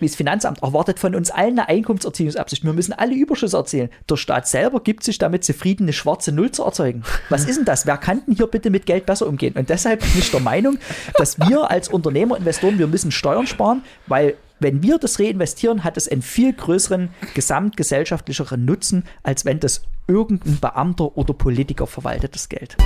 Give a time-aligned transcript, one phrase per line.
[0.00, 2.62] das Finanzamt erwartet von uns allen eine Einkommenserzielungsabsicht.
[2.64, 3.90] Wir müssen alle Überschüsse erzählen.
[4.08, 7.02] Der Staat selber gibt sich damit zufrieden, eine schwarze Null zu erzeugen.
[7.30, 7.84] Was ist denn das?
[7.84, 9.54] Wer kann denn hier bitte mit Geld besser umgehen?
[9.56, 10.78] Und deshalb bin ich der Meinung,
[11.16, 15.96] dass wir als Unternehmer, Investoren, wir müssen Steuern sparen, weil wenn wir das reinvestieren, hat
[15.96, 22.48] es einen viel größeren gesamtgesellschaftlicheren Nutzen, als wenn das irgendein Beamter oder Politiker verwaltet, das
[22.48, 22.76] Geld.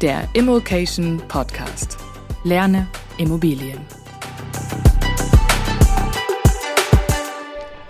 [0.00, 1.96] Der Immokation Podcast.
[2.42, 2.88] Lerne
[3.18, 3.78] Immobilien.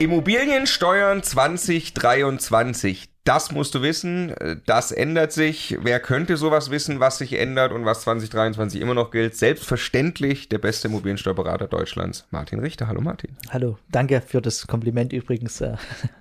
[0.03, 3.09] Immobiliensteuern 2023.
[3.23, 4.35] Das musst du wissen.
[4.67, 5.79] Das ändert sich.
[5.81, 9.37] Wer könnte sowas wissen, was sich ändert und was 2023 immer noch gilt?
[9.37, 12.89] Selbstverständlich der beste Immobiliensteuerberater Deutschlands, Martin Richter.
[12.89, 13.37] Hallo Martin.
[13.51, 15.61] Hallo, danke für das Kompliment übrigens.
[15.61, 15.77] Äh.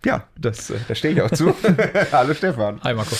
[0.05, 1.55] Ja, das, äh, da stehe ich auch zu.
[2.11, 2.79] Hallo Stefan.
[2.83, 3.15] Hi Marco.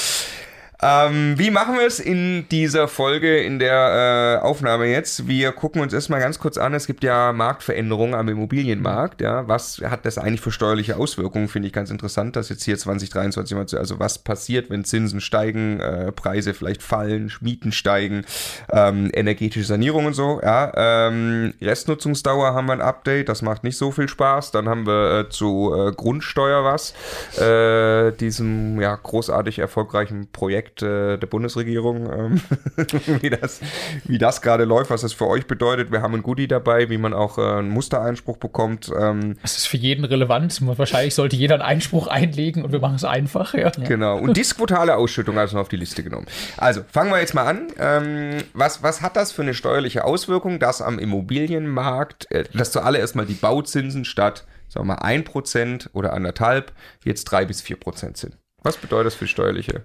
[0.83, 5.27] Ähm, wie machen wir es in dieser Folge, in der äh, Aufnahme jetzt?
[5.27, 6.73] Wir gucken uns erstmal ganz kurz an.
[6.73, 9.21] Es gibt ja Marktveränderungen am Immobilienmarkt.
[9.21, 11.49] Ja, was hat das eigentlich für steuerliche Auswirkungen?
[11.49, 15.21] Finde ich ganz interessant, dass jetzt hier 2023 mal zu, also was passiert, wenn Zinsen
[15.21, 18.25] steigen, äh, Preise vielleicht fallen, Mieten steigen,
[18.71, 20.39] ähm, energetische Sanierung und so.
[20.41, 23.29] Ja, ähm, Restnutzungsdauer haben wir ein Update.
[23.29, 24.49] Das macht nicht so viel Spaß.
[24.49, 26.95] Dann haben wir äh, zu äh, Grundsteuer was,
[27.39, 32.41] äh, diesem ja großartig erfolgreichen Projekt Projekt äh, der Bundesregierung, ähm,
[33.21, 33.61] wie das,
[34.05, 35.91] wie das gerade läuft, was das für euch bedeutet.
[35.91, 38.91] Wir haben ein Goodie dabei, wie man auch äh, einen Mustereinspruch bekommt.
[38.97, 40.59] Ähm, das ist für jeden relevant.
[40.61, 43.53] Wahrscheinlich sollte jeder einen Einspruch einlegen und wir machen es einfach.
[43.53, 43.69] Ja.
[43.69, 44.17] Genau.
[44.17, 46.27] Und disquotale Ausschüttung also noch auf die Liste genommen.
[46.57, 47.67] Also fangen wir jetzt mal an.
[47.79, 53.15] Ähm, was, was hat das für eine steuerliche Auswirkung, dass am Immobilienmarkt, äh, dass zuallererst
[53.15, 56.71] mal die Bauzinsen statt sagen wir mal 1% oder anderthalb
[57.03, 58.37] jetzt 3 bis 4% sind?
[58.63, 59.83] Was bedeutet das für steuerliche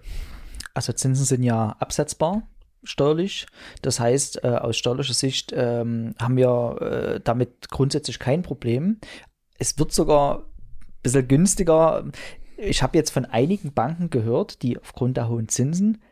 [0.76, 2.42] also Zinsen sind ja absetzbar
[2.84, 3.46] steuerlich.
[3.82, 8.98] Das heißt, äh, aus steuerlicher Sicht ähm, haben wir äh, damit grundsätzlich kein Problem.
[9.58, 10.42] Es wird sogar ein
[11.02, 12.04] bisschen günstiger.
[12.56, 16.02] Ich habe jetzt von einigen Banken gehört, die aufgrund der hohen Zinsen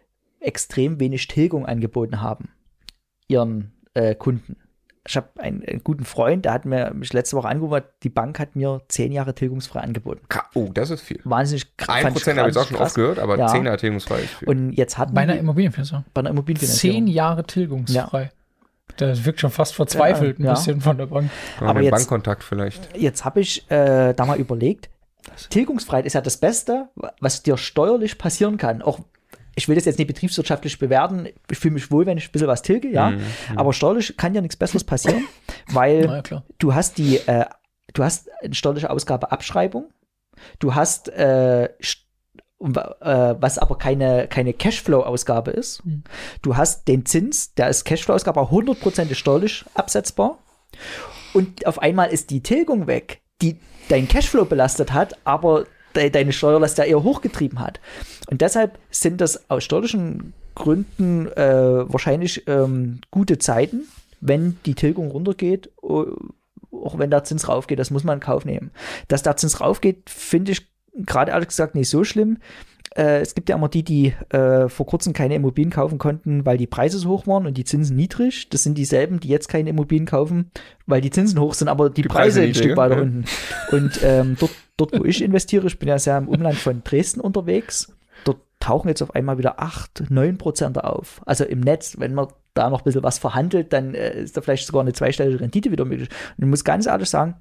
[0.41, 2.49] extrem wenig Tilgung angeboten haben
[3.29, 4.57] ihren äh, Kunden
[5.07, 8.39] ich habe einen, einen, guten Freund, der hat mir mich letzte Woche angerufen, die Bank
[8.39, 10.23] hat mir zehn Jahre tilgungsfrei angeboten.
[10.55, 11.21] Oh, das ist viel.
[11.25, 12.05] Wahnsinnig krass.
[12.05, 13.47] Ein Prozent habe ich auch schon oft gehört, aber ja.
[13.49, 14.49] zehn Jahre tilgungsfrei ist viel.
[14.49, 16.05] Und jetzt hat bei einer Immobilienfinanzierung.
[16.15, 16.97] Bei einer Immobilienfinanzierung.
[16.97, 18.23] Zehn Jahre tilgungsfrei.
[18.23, 18.31] Ja.
[18.97, 21.31] Das wirkt schon fast verzweifelt ja, ein bisschen von der Bank.
[21.61, 22.97] Aber jetzt, Bankkontakt vielleicht.
[22.97, 24.89] Jetzt habe ich äh, da mal überlegt,
[25.51, 26.89] Tilgungsfreiheit ist ja das Beste,
[27.21, 28.83] was dir steuerlich passieren kann.
[28.83, 29.01] Auch
[29.57, 31.29] ich will das jetzt nicht betriebswirtschaftlich bewerten.
[31.51, 33.11] Ich fühle mich wohl, wenn ich ein bisschen was tilge, ja.
[33.11, 33.17] Mhm.
[33.19, 33.59] mhm.
[33.59, 35.25] Aber steuerlich kann ja nichts Besseres passieren,
[35.73, 37.47] weil ja, du hast die, äh,
[37.93, 39.91] du hast eine steuerliche Ausgabeabschreibung,
[40.59, 41.69] du hast äh,
[42.65, 45.85] äh, was aber keine, keine Cashflow-Ausgabe ist.
[45.85, 46.05] Mhm.
[46.43, 50.39] Du hast den Zins, der ist Cashflow-Ausgabe, auch 100% steuerlich absetzbar.
[51.35, 55.67] Und auf einmal ist die Tilgung weg, die dein Cashflow belastet hat, aber
[55.97, 57.81] de deine Steuerlast ja eher hochgetrieben hat.
[58.31, 63.83] Und deshalb sind das aus steuerlichen Gründen äh, wahrscheinlich ähm, gute Zeiten,
[64.21, 68.71] wenn die Tilgung runtergeht, auch wenn der Zins raufgeht, das muss man in Kauf nehmen.
[69.09, 72.39] Dass der Zins raufgeht, finde ich gerade ehrlich gesagt nicht so schlimm.
[72.97, 76.59] Äh, es gibt ja immer die, die äh, vor kurzem keine Immobilien kaufen konnten, weil
[76.59, 78.49] die Preise so hoch waren und die Zinsen niedrig.
[78.51, 80.51] Das sind dieselben, die jetzt keine Immobilien kaufen,
[80.87, 83.03] weil die Zinsen hoch sind, aber die, die Preise, Preise ein Stück weiter ja.
[83.03, 83.25] unten.
[83.73, 87.21] Und ähm, dort, dort, wo ich investiere, ich bin ja sehr im Umland von Dresden
[87.21, 87.93] unterwegs,
[88.25, 91.21] dort tauchen jetzt auf einmal wieder 8, 9 Prozent auf.
[91.27, 94.41] Also im Netz, wenn man da noch ein bisschen was verhandelt, dann äh, ist da
[94.41, 96.09] vielleicht sogar eine zweistellige Rendite wieder möglich.
[96.39, 97.35] Und ich muss ganz ehrlich sagen,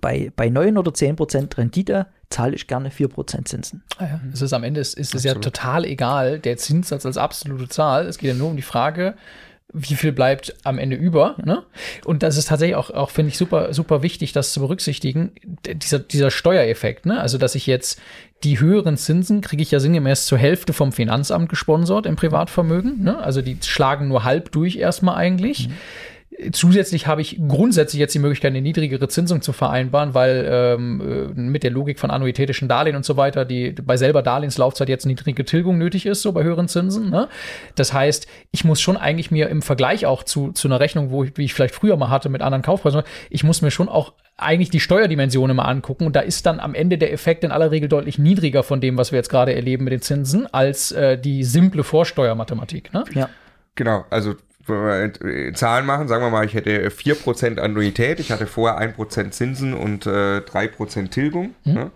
[0.00, 3.82] bei, bei 9 oder 10 Prozent Rendite zahle ich gerne 4 Prozent Zinsen.
[3.98, 7.16] Ah ja, es ist am Ende ist, ist es ja total egal, der Zinssatz als
[7.16, 8.06] absolute Zahl.
[8.06, 9.14] Es geht ja nur um die Frage,
[9.72, 11.36] wie viel bleibt am Ende über.
[11.44, 11.62] Ne?
[12.04, 15.32] Und das ist tatsächlich auch, auch finde ich, super, super wichtig, das zu berücksichtigen,
[15.66, 17.06] dieser, dieser Steuereffekt.
[17.06, 17.20] Ne?
[17.20, 18.00] Also, dass ich jetzt
[18.42, 23.02] die höheren Zinsen kriege ich ja sinngemäß zur Hälfte vom Finanzamt gesponsert im Privatvermögen.
[23.02, 23.18] Ne?
[23.18, 25.68] Also die schlagen nur halb durch erstmal eigentlich.
[25.68, 25.74] Mhm.
[26.52, 31.40] Zusätzlich habe ich grundsätzlich jetzt die Möglichkeit, eine niedrigere Zinsung zu vereinbaren, weil ähm, äh,
[31.40, 35.44] mit der Logik von annuitätischen Darlehen und so weiter, die bei selber Darlehenslaufzeit jetzt niedrige
[35.44, 37.10] Tilgung nötig ist, so bei höheren Zinsen.
[37.10, 37.28] Ne?
[37.74, 41.24] Das heißt, ich muss schon eigentlich mir im Vergleich auch zu, zu einer Rechnung, wo
[41.24, 44.14] ich, wie ich vielleicht früher mal hatte mit anderen Kaufpreisen, ich muss mir schon auch
[44.36, 47.70] eigentlich die Steuerdimension immer angucken und da ist dann am Ende der Effekt in aller
[47.70, 51.18] Regel deutlich niedriger von dem, was wir jetzt gerade erleben mit den Zinsen, als äh,
[51.18, 52.92] die simple Vorsteuermathematik.
[52.92, 53.04] Ne?
[53.14, 53.28] Ja.
[53.74, 54.34] Genau, also
[55.54, 60.06] Zahlen machen, sagen wir mal, ich hätte 4% Annuität, ich hatte vorher 1% Zinsen und
[60.06, 61.54] äh, 3% Tilgung.
[61.64, 61.74] Mhm.
[61.74, 61.90] Ne?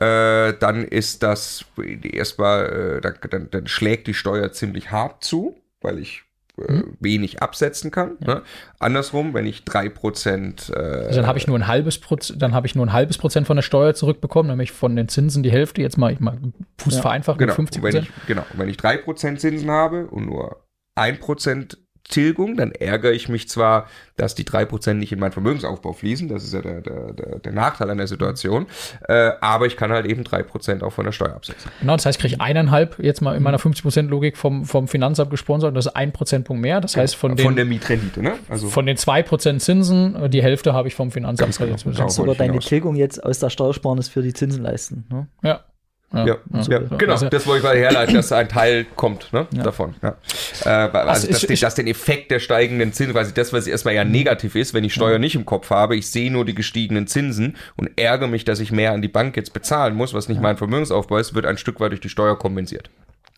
[0.00, 1.64] Äh, dann ist das
[2.02, 6.22] erstmal, äh, dann, dann, schlägt die Steuer ziemlich hart zu, weil ich
[6.56, 6.96] äh, hm.
[7.00, 8.16] wenig absetzen kann.
[8.20, 8.36] Ja.
[8.36, 8.42] Ne?
[8.78, 10.72] Andersrum, wenn ich 3%.
[10.72, 13.18] Äh, also dann habe ich nur ein halbes Prozent, dann habe ich nur ein halbes
[13.18, 15.82] Prozent von der Steuer zurückbekommen, nämlich von den Zinsen die Hälfte.
[15.82, 16.38] Jetzt mal ich mal
[16.78, 17.00] Fuß ja.
[17.02, 17.54] vereinfacht genau.
[17.54, 18.08] 50 Prozent.
[18.28, 20.62] Genau, wenn ich 3% Zinsen habe und nur
[20.96, 21.76] 1%
[22.08, 26.44] Tilgung, dann ärgere ich mich zwar, dass die 3% nicht in meinen Vermögensaufbau fließen, das
[26.44, 28.66] ist ja der, der, der, der Nachteil an der Situation,
[29.08, 31.70] äh, aber ich kann halt eben 3% auch von der Steuer absetzen.
[31.80, 35.76] Genau, das heißt, ich kriege eineinhalb, jetzt mal in meiner 50%-Logik vom, vom Finanzamt gesponsert,
[35.76, 38.34] das ist ein Prozentpunkt mehr, das heißt von, den, von der Mietrendite, ne?
[38.48, 41.56] Also von den 2% Zinsen, die Hälfte habe ich vom Finanzamt.
[41.58, 41.76] Genau.
[41.76, 45.06] Du kannst aber deine Tilgung jetzt aus der Steuersparnis für die Zinsen leisten.
[45.10, 45.26] Ne?
[45.42, 45.64] Ja.
[46.12, 49.30] Ja, ja, also, ja, genau, also, das wollte ich gerade herleiten, dass ein Teil kommt
[49.34, 49.62] ne, ja.
[49.62, 49.94] davon.
[50.02, 50.16] Ja.
[50.64, 53.94] Äh, also, also dass, ich, dass den Effekt der steigenden Zinsen, weil das, was erstmal
[53.94, 57.08] ja negativ ist, wenn ich Steuer nicht im Kopf habe, ich sehe nur die gestiegenen
[57.08, 60.40] Zinsen und ärgere mich, dass ich mehr an die Bank jetzt bezahlen muss, was nicht
[60.40, 62.88] mein Vermögensaufbau ist, wird ein Stück weit durch die Steuer kompensiert.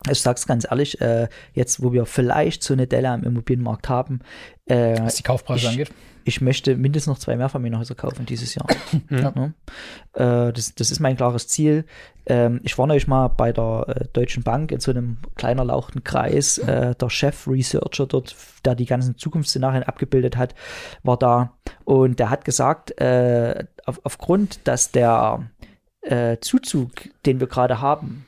[0.09, 4.21] Ich sag's ganz ehrlich, äh, jetzt wo wir vielleicht so eine Delle am Immobilienmarkt haben,
[4.65, 5.91] äh, was die Kaufpreise ich, angeht
[6.23, 8.67] ich möchte mindestens noch zwei Mehrfamilienhäuser kaufen dieses Jahr.
[9.09, 9.33] ja.
[9.35, 10.47] Ja.
[10.47, 11.85] Äh, das, das, ist mein klares Ziel.
[12.25, 16.03] Ähm, ich war neulich mal bei der äh, Deutschen Bank in so einem kleiner lauchten
[16.03, 16.57] Kreis.
[16.57, 18.35] Äh, der Chef-Researcher dort,
[18.65, 20.55] der die ganzen Zukunftsszenarien abgebildet hat,
[21.03, 21.53] war da.
[21.85, 25.49] Und der hat gesagt, auf, aufgrund, dass der
[26.41, 26.91] Zuzug,
[27.25, 28.25] den wir gerade haben,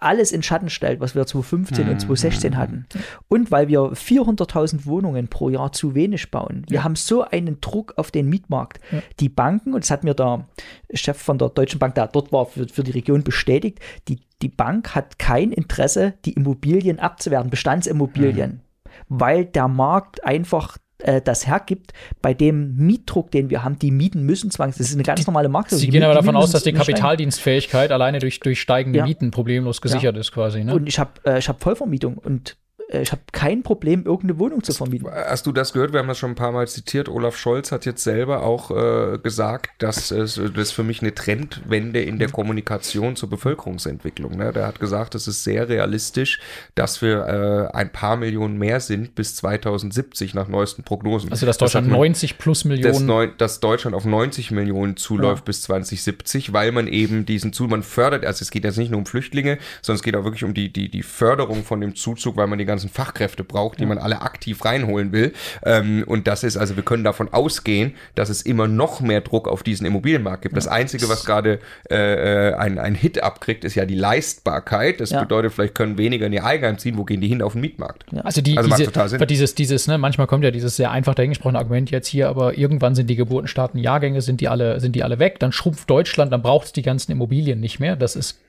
[0.00, 1.92] alles in Schatten stellt, was wir 2015 mhm.
[1.92, 2.86] und 2016 hatten.
[3.28, 6.64] Und weil wir 400.000 Wohnungen pro Jahr zu wenig bauen.
[6.68, 6.84] Wir ja.
[6.84, 8.80] haben so einen Druck auf den Mietmarkt.
[8.90, 9.02] Ja.
[9.20, 10.46] Die Banken, und das hat mir der
[10.92, 14.48] Chef von der Deutschen Bank, der dort war, für, für die Region bestätigt, die, die
[14.48, 18.50] Bank hat kein Interesse, die Immobilien abzuwerten, Bestandsimmobilien.
[18.50, 18.60] Mhm.
[19.08, 24.22] Weil der Markt einfach äh, das hergibt, bei dem Mietdruck, den wir haben, die Mieten
[24.22, 25.70] müssen zwangsläufig, das ist eine ganz normale Markt.
[25.70, 29.04] Sie gehen aber davon aus, dass die Kapitaldienstfähigkeit alleine durch, durch steigende ja.
[29.04, 30.20] Mieten problemlos gesichert ja.
[30.20, 30.64] ist quasi.
[30.64, 30.74] Ne?
[30.74, 32.56] Und ich habe äh, hab Vollvermietung und
[32.88, 35.08] ich habe kein Problem, irgendeine Wohnung zu vermieten.
[35.10, 35.92] Hast du das gehört?
[35.92, 37.08] Wir haben das schon ein paar Mal zitiert.
[37.08, 42.00] Olaf Scholz hat jetzt selber auch äh, gesagt, dass es, das für mich eine Trendwende
[42.02, 44.36] in der Kommunikation zur Bevölkerungsentwicklung.
[44.36, 44.52] Ne?
[44.52, 46.40] Der hat gesagt, es ist sehr realistisch,
[46.76, 51.32] dass wir äh, ein paar Millionen mehr sind bis 2070 nach neuesten Prognosen.
[51.32, 53.08] Also dass Deutschland das 90 plus Millionen.
[53.08, 55.46] Dass, dass, Deutschland auf 90 Millionen zuläuft ja.
[55.46, 58.98] bis 2070, weil man eben diesen Zuzug, man fördert, also es geht jetzt nicht nur
[58.98, 62.36] um Flüchtlinge, sondern es geht auch wirklich um die, die, die Förderung von dem Zuzug,
[62.36, 63.88] weil man die ganze ganzen Fachkräfte braucht, die ja.
[63.88, 65.32] man alle aktiv reinholen will.
[65.64, 69.48] Ähm, und das ist, also wir können davon ausgehen, dass es immer noch mehr Druck
[69.48, 70.56] auf diesen Immobilienmarkt gibt.
[70.56, 71.58] Das Einzige, was gerade
[71.90, 75.00] äh, ein, ein Hit abkriegt, ist ja die Leistbarkeit.
[75.00, 75.20] Das ja.
[75.20, 76.96] bedeutet, vielleicht können weniger in ihr Eigenheim ziehen.
[76.96, 77.42] Wo gehen die hin?
[77.42, 78.06] Auf den Mietmarkt.
[78.12, 78.22] Ja.
[78.22, 79.26] Also, die, also diese, total Sinn.
[79.26, 82.94] Dieses, dieses, ne, manchmal kommt ja dieses sehr einfach dahingesprochene Argument jetzt hier, aber irgendwann
[82.94, 86.42] sind die Geburtenstarten Jahrgänge, sind die alle, sind die alle weg, dann schrumpft Deutschland, dann
[86.42, 87.96] braucht es die ganzen Immobilien nicht mehr.
[87.96, 88.40] Das ist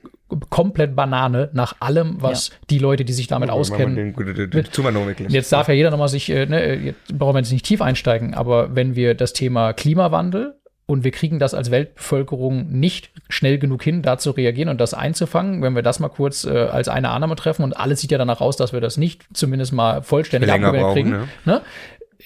[0.50, 2.54] komplett Banane nach allem, was ja.
[2.70, 3.96] die Leute, die sich damit auskennen.
[3.96, 7.52] Den, den, den jetzt darf ja jeder nochmal sich, äh, ne, jetzt brauchen wir jetzt
[7.52, 10.54] nicht tief einsteigen, aber wenn wir das Thema Klimawandel
[10.86, 14.94] und wir kriegen das als Weltbevölkerung nicht schnell genug hin, da zu reagieren und das
[14.94, 18.18] einzufangen, wenn wir das mal kurz äh, als eine Annahme treffen und alles sieht ja
[18.18, 21.28] danach aus, dass wir das nicht zumindest mal vollständig abgewehrt kriegen, ne?
[21.44, 21.62] Ne?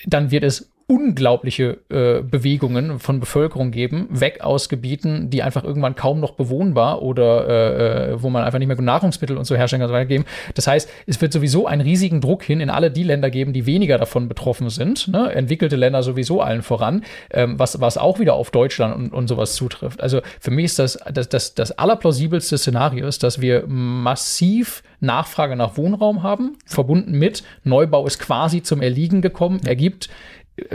[0.06, 5.94] dann wird es unglaubliche äh, Bewegungen von Bevölkerung geben, weg aus Gebieten, die einfach irgendwann
[5.94, 9.80] kaum noch bewohnbar oder äh, äh wo man einfach nicht mehr Nahrungsmittel und so herstellen
[9.80, 10.24] kann so weiter geben.
[10.54, 13.66] Das heißt, es wird sowieso einen riesigen Druck hin in alle die Länder geben, die
[13.66, 15.08] weniger davon betroffen sind.
[15.08, 15.32] Ne?
[15.32, 19.54] Entwickelte Länder sowieso allen voran, ähm, was, was auch wieder auf Deutschland und, und sowas
[19.54, 20.02] zutrifft.
[20.02, 25.56] Also für mich ist das das, das, das allerplausibelste Szenario ist, dass wir massiv Nachfrage
[25.56, 30.08] nach Wohnraum haben, verbunden mit Neubau ist quasi zum Erliegen gekommen, ergibt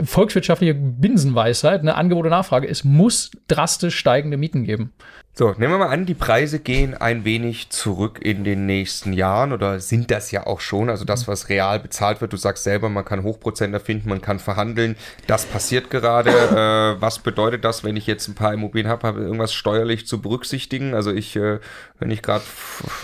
[0.02, 2.68] volkswirtschaftliche Binsenweisheit, eine Angebot und Nachfrage.
[2.68, 4.92] Es muss drastisch steigende Mieten geben.
[5.38, 9.52] So, nehmen wir mal an, die Preise gehen ein wenig zurück in den nächsten Jahren
[9.52, 10.90] oder sind das ja auch schon.
[10.90, 14.40] Also das, was real bezahlt wird, du sagst selber, man kann Hochprozenter finden, man kann
[14.40, 14.96] verhandeln.
[15.28, 16.30] Das passiert gerade.
[16.98, 20.20] äh, was bedeutet das, wenn ich jetzt ein paar Immobilien habe, habe irgendwas steuerlich zu
[20.20, 20.92] berücksichtigen?
[20.92, 21.60] Also ich, äh,
[22.00, 22.42] wenn ich gerade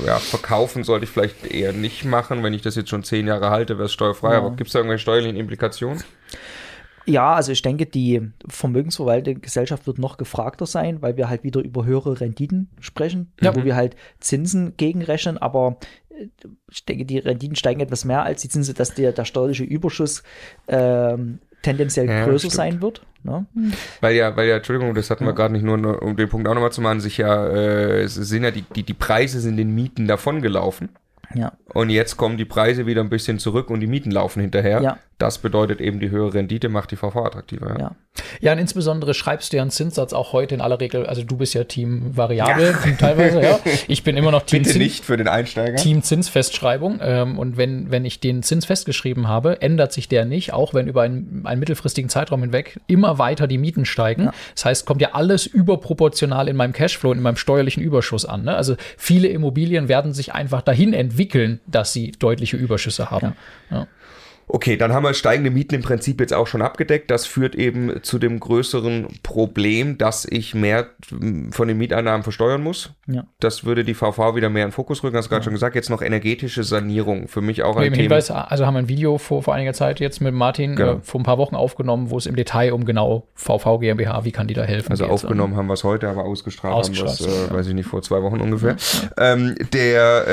[0.05, 2.43] ja, verkaufen, sollte ich vielleicht eher nicht machen.
[2.43, 4.33] Wenn ich das jetzt schon zehn Jahre halte, wäre es steuerfrei.
[4.33, 4.39] Ja.
[4.39, 6.03] Aber gibt es da irgendwelche steuerlichen Implikationen?
[7.07, 11.63] Ja, also ich denke, die vermögensverwaltende Gesellschaft wird noch gefragter sein, weil wir halt wieder
[11.63, 13.55] über höhere Renditen sprechen, ja.
[13.55, 15.77] wo wir halt Zinsen gegenrechnen, aber
[16.09, 16.29] äh,
[16.71, 20.23] ich denke, die Renditen steigen etwas mehr als die Zinsen, dass der, der steuerliche Überschuss
[20.67, 22.53] ähm, tendenziell ja, größer stimmt.
[22.53, 23.03] sein wird.
[23.23, 23.47] Ne?
[24.01, 25.31] Weil ja, weil ja, Entschuldigung, das hatten ja.
[25.31, 28.45] wir gerade nicht nur, um den Punkt auch nochmal zu machen, sich ja, äh, sind
[28.45, 30.91] ja die, die, die Preise sind den Mieten davongelaufen.
[31.35, 31.53] Ja.
[31.73, 34.81] Und jetzt kommen die Preise wieder ein bisschen zurück und die Mieten laufen hinterher.
[34.83, 34.99] Ja.
[35.19, 37.71] das bedeutet eben, die höhere Rendite macht die VV attraktiver.
[37.71, 37.79] Ja.
[37.79, 37.97] ja.
[38.41, 41.37] Ja, und insbesondere schreibst du ja einen Zinssatz auch heute in aller Regel, also du
[41.37, 42.93] bist ja Team Variable, ja.
[42.99, 43.59] Teilweise, ja.
[43.89, 45.77] Ich bin immer noch Team Bitte nicht für den Einsteiger.
[45.77, 47.01] Team Zinsfestschreibung.
[47.03, 50.87] Ähm, und wenn, wenn ich den Zins festgeschrieben habe, ändert sich der nicht, auch wenn
[50.87, 54.25] über einen, einen mittelfristigen Zeitraum hinweg immer weiter die Mieten steigen.
[54.25, 54.35] Ja.
[54.55, 58.45] Das heißt, kommt ja alles überproportional in meinem Cashflow und in meinem steuerlichen Überschuss an.
[58.45, 58.55] Ne?
[58.55, 61.14] Also viele Immobilien werden sich einfach dahin entwickeln,
[61.67, 63.35] dass sie deutliche Überschüsse haben.
[63.71, 63.87] Ja.
[64.55, 67.11] Okay, dann haben wir steigende Mieten im Prinzip jetzt auch schon abgedeckt.
[67.11, 72.63] Das führt eben zu dem größeren Problem, dass ich mehr hm, von den Mieteinnahmen versteuern
[72.63, 72.93] muss.
[73.09, 73.25] Ja.
[73.41, 75.17] Das würde die VV wieder mehr in Fokus rücken.
[75.17, 75.45] Hast du gerade ja.
[75.47, 75.75] schon gesagt.
[75.75, 77.27] Jetzt noch energetische Sanierung.
[77.27, 78.03] Für mich auch ein Thema.
[78.03, 80.93] Hinweis, also haben wir ein Video vor, vor einiger Zeit jetzt mit Martin genau.
[80.93, 84.31] äh, vor ein paar Wochen aufgenommen, wo es im Detail um genau VV GmbH, wie
[84.31, 84.93] kann die da helfen.
[84.93, 87.75] Also aufgenommen haben wir es heute, aber ausgestrahlt, ausgestrahlt haben wir es, äh, weiß ich
[87.75, 88.77] nicht, vor zwei Wochen ungefähr.
[89.19, 90.29] Ähm, der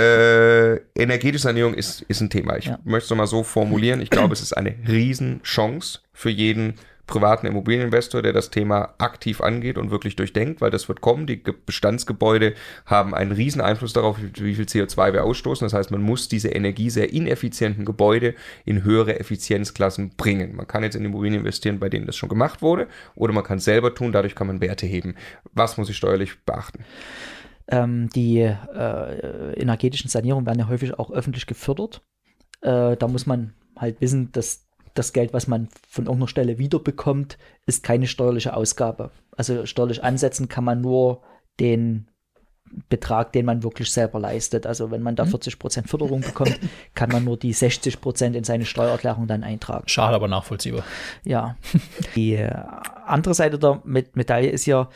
[0.95, 2.57] äh, energetische Sanierung ist, ist ein Thema.
[2.57, 6.75] Ich möchte es nochmal so formulieren ich glaube, es ist eine Riesenchance für jeden
[7.11, 11.27] privaten Immobilieninvestor, der das Thema aktiv angeht und wirklich durchdenkt, weil das wird kommen.
[11.27, 12.53] Die Bestandsgebäude
[12.85, 15.65] haben einen riesen Einfluss darauf, wie viel CO2 wir ausstoßen.
[15.65, 20.55] Das heißt, man muss diese Energie sehr ineffizienten Gebäude in höhere Effizienzklassen bringen.
[20.55, 23.57] Man kann jetzt in Immobilien investieren, bei denen das schon gemacht wurde, oder man kann
[23.57, 25.15] es selber tun, dadurch kann man Werte heben.
[25.53, 26.85] Was muss ich steuerlich beachten?
[27.67, 32.01] Ähm, die äh, energetischen Sanierungen werden ja häufig auch öffentlich gefördert.
[32.61, 37.37] Äh, da muss man halt wissen, dass das Geld, was man von irgendeiner Stelle wiederbekommt,
[37.65, 39.11] ist keine steuerliche Ausgabe.
[39.35, 41.21] Also steuerlich ansetzen kann man nur
[41.59, 42.07] den
[42.89, 44.65] Betrag, den man wirklich selber leistet.
[44.65, 45.85] Also wenn man da 40% mhm.
[45.85, 46.57] Förderung bekommt,
[46.95, 49.87] kann man nur die 60% in seine Steuererklärung dann eintragen.
[49.87, 50.83] Schade, aber nachvollziehbar.
[51.23, 51.57] Ja.
[52.15, 52.53] Die äh,
[53.05, 54.89] andere Seite der Medaille ist ja,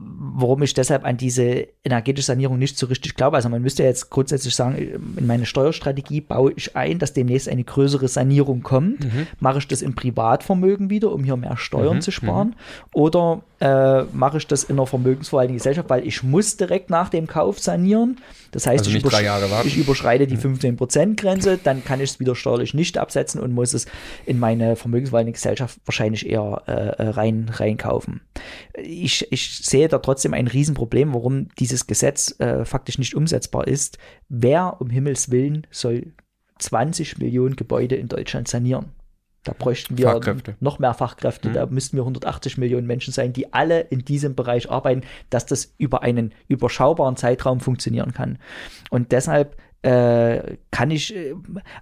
[0.00, 3.36] warum ich deshalb an diese energetische Sanierung nicht so richtig glaube.
[3.36, 4.76] Also man müsste jetzt grundsätzlich sagen,
[5.16, 9.04] in meine Steuerstrategie baue ich ein, dass demnächst eine größere Sanierung kommt.
[9.04, 9.26] Mhm.
[9.40, 12.00] Mache ich das im Privatvermögen wieder, um hier mehr Steuern mhm.
[12.02, 12.48] zu sparen?
[12.48, 12.54] Mhm.
[12.92, 17.26] Oder äh, mache ich das in einer vermögensverwaltenden Gesellschaft, weil ich muss direkt nach dem
[17.26, 18.20] Kauf sanieren.
[18.52, 21.60] Das heißt, also ich, übersch ich, überschreite die 15%-Grenze, mhm.
[21.64, 23.86] dann kann ich es wieder steuerlich nicht absetzen und muss es
[24.26, 28.20] in meine vermögensverwaltende Gesellschaft wahrscheinlich eher äh, äh, rein reinkaufen.
[28.74, 33.98] Ich, ich sehe da trotzdem ein Riesenproblem, warum dieses Gesetz äh, faktisch nicht umsetzbar ist.
[34.28, 36.12] Wer um Himmels Willen soll
[36.58, 38.92] 20 Millionen Gebäude in Deutschland sanieren?
[39.44, 40.20] Da bräuchten wir
[40.60, 41.48] noch mehr Fachkräfte.
[41.48, 41.52] Mhm.
[41.54, 45.74] Da müssten wir 180 Millionen Menschen sein, die alle in diesem Bereich arbeiten, dass das
[45.78, 48.38] über einen überschaubaren Zeitraum funktionieren kann.
[48.90, 51.34] Und deshalb äh, kann ich, äh,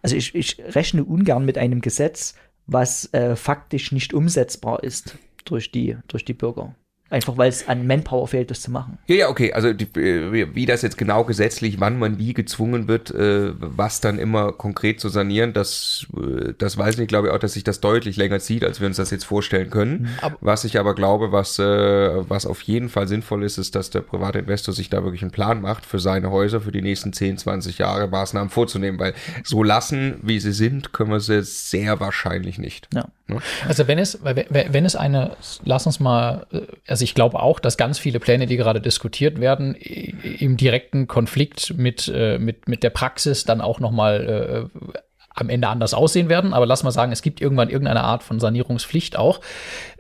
[0.03, 2.35] also ich, ich rechne ungern mit einem Gesetz,
[2.67, 6.75] was äh, faktisch nicht umsetzbar ist durch die, durch die Bürger.
[7.09, 8.99] Einfach weil es an Manpower fehlt, das zu machen.
[9.07, 9.53] Ja, ja, okay.
[9.53, 14.01] Also die, äh, wie das jetzt genau gesetzlich, wann man wie gezwungen wird, äh, was
[14.01, 17.63] dann immer konkret zu sanieren, das, äh, das weiß ich, glaube ich auch, dass sich
[17.63, 20.03] das deutlich länger zieht, als wir uns das jetzt vorstellen können.
[20.03, 20.09] Mhm.
[20.21, 24.01] Aber was ich aber glaube, was, was auf jeden Fall sinnvoll ist, ist, dass der
[24.01, 27.39] private Investor sich da wirklich einen Plan macht für seine Häuser für die nächsten 10,
[27.39, 32.59] 20 Jahre Maßnahmen vorzunehmen, weil so lassen, wie sie sind, können wir sie sehr wahrscheinlich
[32.59, 32.89] nicht.
[32.93, 33.07] Ja.
[33.29, 33.41] Ne?
[33.67, 36.47] Also wenn es, wenn es eine, lass uns mal,
[36.97, 41.75] also ich glaube auch, dass ganz viele Pläne, die gerade diskutiert werden, im direkten Konflikt
[41.77, 44.79] mit, äh, mit, mit der Praxis dann auch nochmal äh,
[45.37, 46.55] am Ende anders aussehen werden.
[46.55, 49.41] Aber lass mal sagen, es gibt irgendwann irgendeine Art von Sanierungspflicht auch.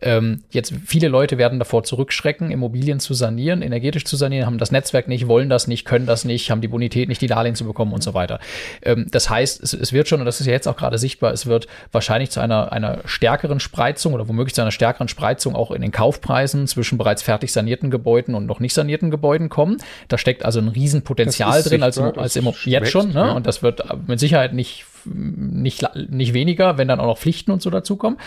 [0.00, 4.72] Ähm, jetzt viele Leute werden davor zurückschrecken, Immobilien zu sanieren, energetisch zu sanieren, haben das
[4.72, 7.64] Netzwerk nicht, wollen das nicht, können das nicht, haben die Bonität nicht, die Darlehen zu
[7.64, 8.40] bekommen und so weiter.
[8.82, 11.32] Ähm, das heißt, es, es, wird schon, und das ist ja jetzt auch gerade sichtbar,
[11.32, 15.70] es wird wahrscheinlich zu einer, einer stärkeren Spreizung oder womöglich zu einer stärkeren Spreizung auch
[15.70, 19.76] in den Kaufpreisen zwischen bereits fertig sanierten Gebäuden und noch nicht sanierten Gebäuden kommen.
[20.08, 23.12] Da steckt also ein Riesenpotenzial drin als, als immer jetzt schon.
[23.12, 23.34] Ne?
[23.34, 27.62] Und das wird mit Sicherheit nicht nicht, nicht weniger, wenn dann auch noch Pflichten und
[27.62, 28.18] so dazukommen.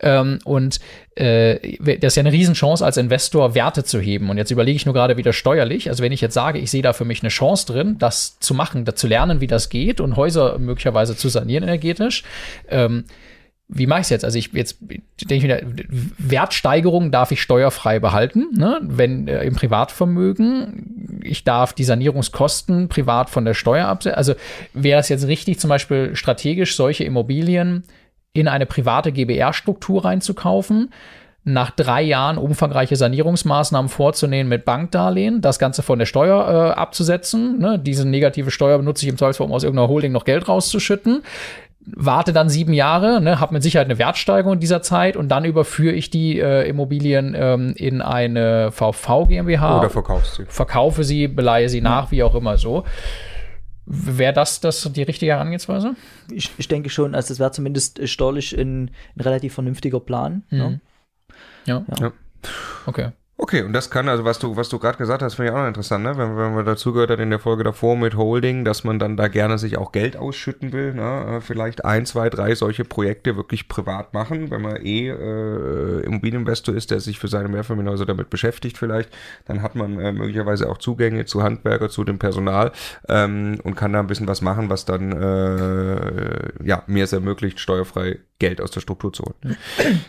[0.00, 0.80] Ähm, und
[1.14, 4.30] äh, das ist ja eine Riesenchance als Investor, Werte zu heben.
[4.30, 5.88] Und jetzt überlege ich nur gerade wieder steuerlich.
[5.88, 8.54] Also wenn ich jetzt sage, ich sehe da für mich eine Chance drin, das zu
[8.54, 12.24] machen, da zu lernen, wie das geht und Häuser möglicherweise zu sanieren energetisch,
[12.68, 13.04] ähm,
[13.72, 14.24] wie mache ich es jetzt?
[14.24, 15.60] Also ich jetzt denke ich wieder,
[16.18, 18.80] Wertsteigerung darf ich steuerfrei behalten, ne?
[18.82, 20.99] wenn äh, im Privatvermögen.
[21.24, 24.16] Ich darf die Sanierungskosten privat von der Steuer absetzen.
[24.16, 24.34] Also
[24.72, 27.84] wäre es jetzt richtig, zum Beispiel strategisch solche Immobilien
[28.32, 30.92] in eine private GBR-Struktur reinzukaufen,
[31.42, 37.58] nach drei Jahren umfangreiche Sanierungsmaßnahmen vorzunehmen mit Bankdarlehen, das Ganze von der Steuer äh, abzusetzen.
[37.58, 37.78] Ne?
[37.78, 41.22] Diese negative Steuer benutze ich im Zweifelsfall, um aus irgendeiner Holding noch Geld rauszuschütten
[41.86, 45.44] warte dann sieben Jahre, ne, habe mit Sicherheit eine Wertsteigerung in dieser Zeit und dann
[45.44, 49.78] überführe ich die äh, Immobilien ähm, in eine VV GmbH.
[49.78, 50.44] Oder verkaufst sie.
[50.46, 52.84] Verkaufe sie, beleihe sie nach, wie auch immer so.
[53.86, 55.96] Wäre das, das die richtige Herangehensweise?
[56.30, 60.44] Ich, ich denke schon, also es wäre zumindest steuerlich ein, ein, relativ vernünftiger Plan.
[60.50, 60.58] Mhm.
[60.58, 60.80] Ne?
[61.64, 61.84] Ja.
[62.00, 62.12] Ja.
[62.86, 63.10] Okay.
[63.42, 65.60] Okay, und das kann, also was du, was du gerade gesagt hast, finde ich auch
[65.60, 66.18] noch interessant, ne?
[66.18, 69.16] Wenn, wenn man dazu gehört hat in der Folge davor mit Holding, dass man dann
[69.16, 71.36] da gerne sich auch Geld ausschütten will, ne?
[71.36, 76.74] Äh, Vielleicht ein, zwei, drei solche Projekte wirklich privat machen, wenn man eh äh, Immobilieninvestor
[76.74, 79.08] ist, der sich für seine Mehrfamilienhäuser damit beschäftigt vielleicht,
[79.46, 82.72] dann hat man äh, möglicherweise auch Zugänge zu Handwerker, zu dem Personal
[83.08, 87.58] ähm, und kann da ein bisschen was machen, was dann äh, ja mir es ermöglicht,
[87.58, 89.56] steuerfrei Geld aus der Struktur zu holen.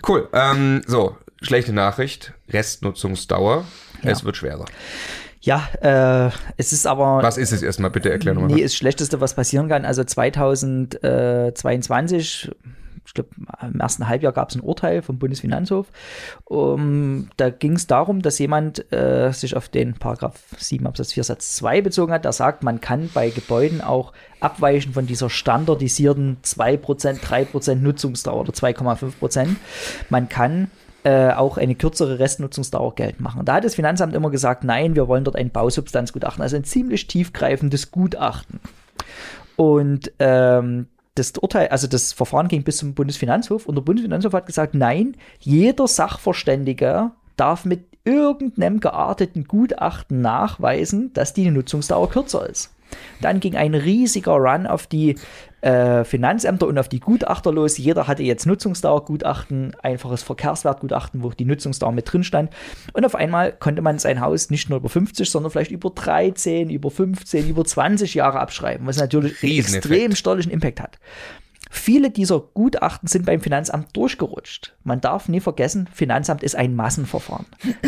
[0.05, 0.27] Cool.
[0.33, 3.65] Ähm, so, schlechte Nachricht, Restnutzungsdauer.
[4.03, 4.11] Ja.
[4.11, 4.65] Es wird schwerer.
[5.41, 7.23] Ja, äh, es ist aber.
[7.23, 7.89] Was ist es erstmal?
[7.89, 8.51] Bitte erklär nochmal.
[8.51, 9.85] Nee, das Schlechteste, was passieren kann.
[9.85, 12.51] Also 2022,
[13.07, 13.31] ich glaube,
[13.63, 15.87] im ersten Halbjahr gab es ein Urteil vom Bundesfinanzhof.
[16.45, 21.23] Um, da ging es darum, dass jemand äh, sich auf den Paragraph 7 Absatz 4
[21.23, 26.37] Satz 2 bezogen hat, der sagt, man kann bei Gebäuden auch abweichen von dieser standardisierten
[26.43, 29.55] 2%, 3% Nutzungsdauer oder 2,5%.
[30.09, 30.69] Man kann
[31.03, 33.45] äh, auch eine kürzere Restnutzungsdauer Geld machen.
[33.45, 37.07] Da hat das Finanzamt immer gesagt, nein, wir wollen dort ein Bausubstanzgutachten, also ein ziemlich
[37.07, 38.59] tiefgreifendes Gutachten.
[39.55, 44.45] Und ähm, das Urteil, also das Verfahren ging bis zum Bundesfinanzhof und der Bundesfinanzhof hat
[44.45, 52.73] gesagt, nein, jeder Sachverständige darf mit irgendeinem gearteten Gutachten nachweisen, dass die Nutzungsdauer kürzer ist.
[53.21, 55.15] Dann ging ein riesiger Run auf die
[55.61, 57.77] äh, Finanzämter und auf die Gutachter los.
[57.77, 62.51] Jeder hatte jetzt Nutzungsdauergutachten, einfaches Verkehrswertgutachten, wo die Nutzungsdauer mit drin stand.
[62.93, 66.69] Und auf einmal konnte man sein Haus nicht nur über 50, sondern vielleicht über 13,
[66.69, 70.99] über 15, über 20 Jahre abschreiben, was natürlich einen extrem steuerlichen Impact hat.
[71.73, 74.75] Viele dieser Gutachten sind beim Finanzamt durchgerutscht.
[74.83, 77.45] Man darf nie vergessen, Finanzamt ist ein Massenverfahren.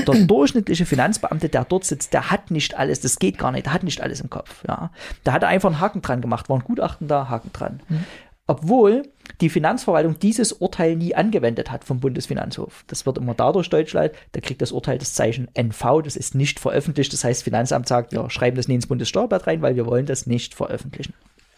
[0.08, 3.74] Der durchschnittliche Finanzbeamte, der dort sitzt, der hat nicht alles, das geht gar nicht, der
[3.74, 4.64] hat nicht alles im Kopf.
[4.66, 4.90] Ja.
[5.26, 7.82] Da hat er einfach einen Haken dran gemacht, war ein Gutachten da, Haken dran.
[7.90, 8.06] Mhm.
[8.48, 9.04] Obwohl
[9.42, 12.86] die Finanzverwaltung dieses Urteil nie angewendet hat vom Bundesfinanzhof.
[12.88, 16.36] Das wird immer dadurch deutlich leid, da kriegt das Urteil das Zeichen NV, das ist
[16.36, 17.12] nicht veröffentlicht.
[17.12, 20.26] Das heißt, Finanzamt sagt, wir schreiben das nie ins Bundessteuerblatt rein, weil wir wollen das
[20.26, 21.14] nicht veröffentlichen.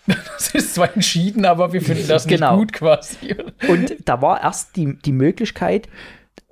[0.35, 2.57] Das ist zwar entschieden, aber wir finden das nicht Genau.
[2.57, 3.35] gut quasi.
[3.67, 5.87] Und da war erst die, die Möglichkeit,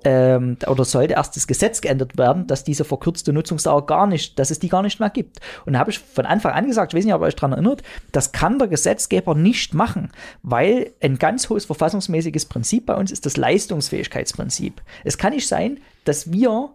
[0.04, 4.50] ähm, oder sollte erst das Gesetz geändert werden, dass diese verkürzte Nutzungsdauer gar nicht, dass
[4.50, 5.40] es die gar nicht mehr gibt.
[5.64, 7.52] Und da habe ich von Anfang an gesagt, ich weiß nicht, ob ihr euch daran
[7.52, 10.10] erinnert, das kann der Gesetzgeber nicht machen,
[10.42, 14.82] weil ein ganz hohes verfassungsmäßiges Prinzip bei uns ist das Leistungsfähigkeitsprinzip.
[15.04, 16.74] Es kann nicht sein, dass wir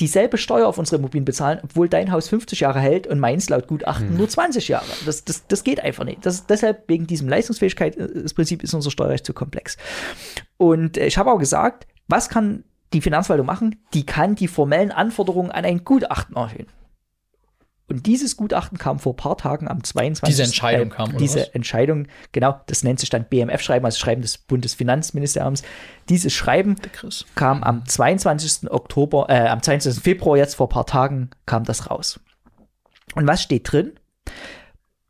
[0.00, 3.66] dieselbe Steuer auf unsere Immobilien bezahlen, obwohl dein Haus 50 Jahre hält und meins laut
[3.66, 4.86] Gutachten nur 20 Jahre.
[5.04, 6.24] Das, das, das geht einfach nicht.
[6.24, 9.76] Das, deshalb, wegen diesem Leistungsfähigkeitsprinzip ist unser Steuerrecht zu komplex.
[10.56, 13.76] Und äh, ich habe auch gesagt, was kann die Finanzverwaltung machen?
[13.92, 16.66] Die kann die formellen Anforderungen an ein Gutachten erhöhen.
[17.88, 20.28] Und dieses Gutachten kam vor ein paar Tagen am 22.
[20.28, 21.48] Diese Entscheidung äh, kam, oder Diese was?
[21.48, 25.62] Entscheidung, genau, das nennt sich dann BMF-Schreiben, also Schreiben des Bundesfinanzministeriums.
[26.10, 26.76] Dieses Schreiben
[27.34, 28.70] kam am 22.
[28.70, 30.02] Oktober, äh, am 22.
[30.02, 32.20] Februar, jetzt vor ein paar Tagen, kam das raus.
[33.14, 33.92] Und was steht drin?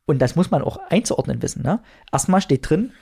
[0.07, 1.63] Und das muss man auch einzuordnen wissen.
[1.63, 1.81] Ne?
[2.13, 2.93] Erstmal steht drin,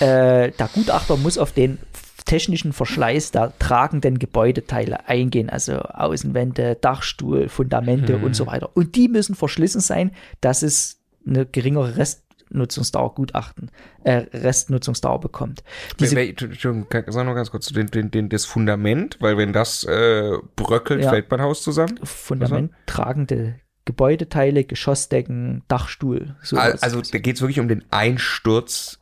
[0.00, 1.78] äh, der Gutachter muss auf den
[2.26, 8.70] technischen Verschleiß der tragenden Gebäudeteile eingehen, also Außenwände, Dachstuhl, Fundamente und so weiter.
[8.74, 10.10] Und die müssen verschlissen sein,
[10.40, 13.70] dass es eine geringere Restnutzungsdauer Gutachten,
[14.04, 15.62] äh, Restnutzungsdauer bekommt.
[15.98, 20.32] Diese, Entschuldigung, sag noch ganz kurz den, den, den, das Fundament, weil wenn das äh,
[20.56, 21.10] bröckelt, Ja.
[21.10, 21.98] fällt mein Haus zusammen.
[22.02, 26.34] Fundament tragende Gebäudeteile, Geschossdecken, Dachstuhl.
[26.42, 26.82] Sowas.
[26.82, 29.00] Also da geht es wirklich um den Einsturz.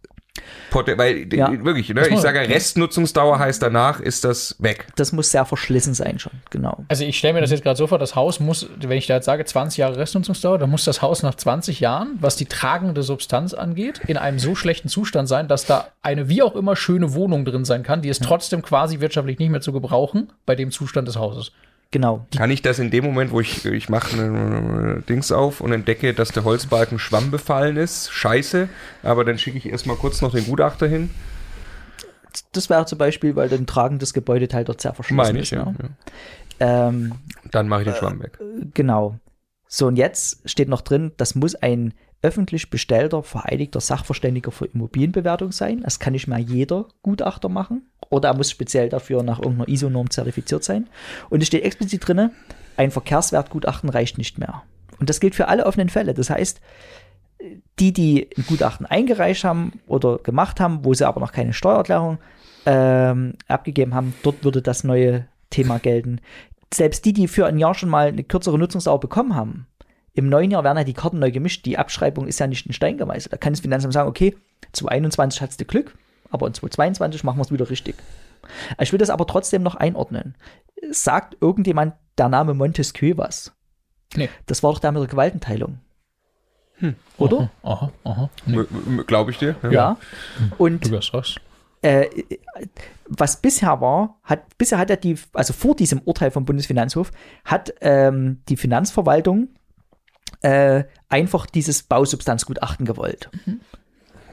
[0.72, 1.50] Weil Ja.
[1.64, 2.06] wirklich, ne?
[2.08, 4.86] Ich sage, Restnutzungsdauer heißt danach ist das weg.
[4.96, 6.84] das muss sehr verschlissen sein schon, genau.
[6.88, 9.14] Also ich stelle mir das jetzt gerade so vor, das Haus muss, wenn ich da
[9.14, 13.02] jetzt sage 20 Jahre Restnutzungsdauer, dann muss das Haus nach 20 Jahren, was die tragende
[13.02, 17.14] Substanz angeht, in einem so schlechten Zustand sein, dass da eine wie auch immer schöne
[17.14, 20.70] Wohnung drin sein kann, die ist trotzdem quasi wirtschaftlich nicht mehr zu gebrauchen bei dem
[20.70, 21.52] Zustand des Hauses.
[21.94, 22.26] Genau.
[22.36, 26.12] Kann ich das in dem Moment, wo ich, ich mache eine, Dings auf und entdecke,
[26.12, 28.68] dass der Holzbalken Schwamm befallen ist, scheiße,
[29.04, 31.10] aber dann schicke ich erstmal kurz noch den Gutachter hin.
[32.50, 35.52] Das wäre zum Beispiel, weil ein tragendes Gebäudeteil dort sehr verschlossen Meine ist.
[35.52, 35.66] ich, ja.
[35.66, 35.76] ne?
[36.58, 36.88] ja.
[36.88, 37.12] Ähm,
[37.52, 38.40] Dann mache ich den Schwamm weg.
[38.74, 39.20] genau.
[39.68, 45.52] So, und jetzt steht noch drin, das muss ein öffentlich bestellter, vereidigter Sachverständiger für Immobilienbewertung
[45.52, 45.82] sein.
[45.82, 47.82] Das kann nicht mehr jeder Gutachter machen.
[48.08, 50.88] Oder er muss speziell dafür nach irgendeiner ISO-Norm zertifiziert sein.
[51.28, 52.30] Und es steht explizit drin,
[52.78, 54.62] ein Verkehrswertgutachten reicht nicht mehr.
[54.98, 56.14] Und das gilt für alle offenen Fälle.
[56.14, 56.62] Das heißt,
[57.78, 62.18] die, die ein Gutachten eingereicht haben oder gemacht haben, wo sie aber noch keine Steuererklärung
[62.64, 66.20] ähm, abgegeben haben, dort würde das neue Thema gelten.
[66.72, 69.66] Selbst die, die für ein Jahr schon mal eine kürzere Nutzungsdauer bekommen haben,
[70.14, 71.66] Im neuen Jahr werden ja die Karten neu gemischt.
[71.66, 73.32] Die Abschreibung ist ja nicht in Stein gemeißelt.
[73.32, 74.36] Da kann das Finanzamt sagen, okay,
[74.72, 75.96] 2021 hattest du Glück,
[76.30, 77.96] aber in 2022 machen wir es wieder richtig.
[78.80, 80.36] Ich will das aber trotzdem noch einordnen.
[80.90, 83.52] Sagt irgendjemand der Name Montesquieu was?
[84.14, 84.28] Nee.
[84.46, 85.80] Das war doch da mit der Gewaltenteilung.
[87.18, 87.50] Oder?
[87.62, 88.30] Aha, aha.
[88.46, 88.64] Nee.
[89.06, 89.56] Glaube ich dir.
[89.70, 89.96] Ja.
[90.58, 91.40] Und Du hast recht.
[91.82, 92.06] äh,
[93.08, 97.10] was bisher war, hat, bisher hat er die, also vor diesem Urteil vom Bundesfinanzhof,
[97.44, 99.48] hat ähm, die Finanzverwaltung
[100.42, 103.30] äh, einfach dieses Bausubstanzgutachten gewollt.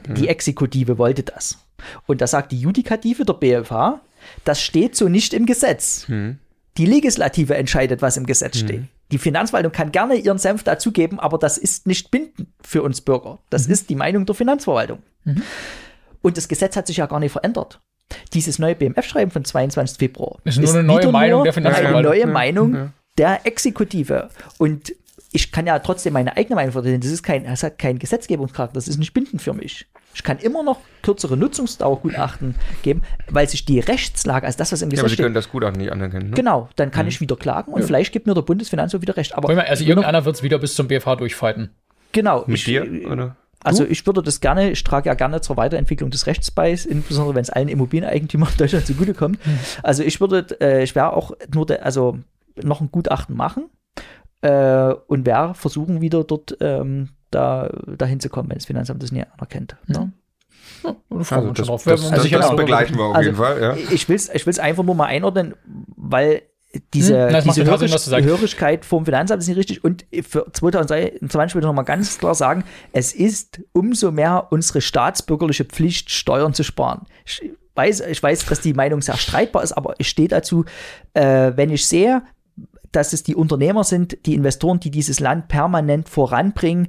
[0.08, 1.58] Die Exekutive wollte das.
[2.06, 4.00] Und da sagt die Judikative der BFH,
[4.44, 6.06] das steht so nicht im Gesetz.
[6.76, 8.84] Die Legislative entscheidet, was im Gesetz steht.
[9.10, 13.38] Die Finanzverwaltung kann gerne ihren Senf dazugeben, aber das ist nicht bindend für uns Bürger.
[13.50, 15.02] Das ist die Meinung der Finanzverwaltung.
[16.22, 17.80] Und das Gesetz hat sich ja gar nicht verändert.
[18.32, 19.98] Dieses neue BMF-Schreiben von 22.
[19.98, 21.98] Februar Ist nur eine neue Meinung nur der Finanzverwaltung.
[21.98, 24.30] Eine neue Meinung der Exekutive.
[24.58, 24.94] Und
[25.32, 27.00] ich kann ja trotzdem meine eigene Meinung vertreten.
[27.00, 28.74] Das ist kein, das hat keinen Gesetzgebungscharakter.
[28.74, 29.86] Das ist nicht bindend für mich.
[30.14, 34.90] Ich kann immer noch kürzere Nutzungsdauergutachten geben, weil sich die Rechtslage, also das, was im
[34.90, 36.30] Ja, aber Gesetz Sie steht, können das Gutachten nicht anerkennen.
[36.30, 36.36] Ne?
[36.36, 39.34] genau, dann kann ich wieder klagen und vielleicht gibt mir der Bundesfinanzhof wieder recht.
[39.34, 41.70] Aber Wollen wir- Also irgendeiner wird es wieder bis zum BFH durchfighten.
[42.12, 42.86] genau, Mit ich, dir?
[43.10, 43.36] Oder?
[43.64, 47.34] also ich würde das gerne, ich trage ja gerne zur Weiterentwicklung des Rechts bei, insbesondere
[47.34, 49.38] wenn es allen Immobilieneigentümern in Deutschland zugutekommt.
[49.82, 52.18] Also ich würde, äh, ich wäre auch nur, de, also
[52.62, 53.70] noch ein Gutachten machen
[54.42, 59.10] äh, und wäre versuchen wieder dort ähm, da dahin zu kommen, wenn das Finanzamt das
[59.12, 59.76] nie anerkennt.
[59.86, 60.12] Ne?
[60.84, 61.86] Ja, freuen wir Also das, drauf.
[61.86, 63.60] noch- begleiten wir auf Also, jeden Fall.
[63.62, 63.76] Ja.
[63.90, 65.54] Ich will es ich will's einfach nur mal einordnen,
[65.96, 66.42] weil
[66.94, 68.24] diese, Hm, diese total Sinn.
[68.24, 69.84] Hörigkeit vom Finanzamt ist nicht richtig.
[69.84, 74.80] Und für 2020 will ich noch mal ganz klar sagen, es ist umso mehr unsere
[74.80, 77.06] staatsbürgerliche Pflicht, Steuern zu sparen.
[77.26, 77.42] Ich
[77.74, 80.64] weiß, ich weiß, dass die Meinung sehr streitbar ist, aber ich stehe dazu,
[81.14, 82.22] äh, wenn ich sehe,
[82.92, 86.88] dass es die Unternehmer sind, die Investoren, die dieses Land permanent voranbringen.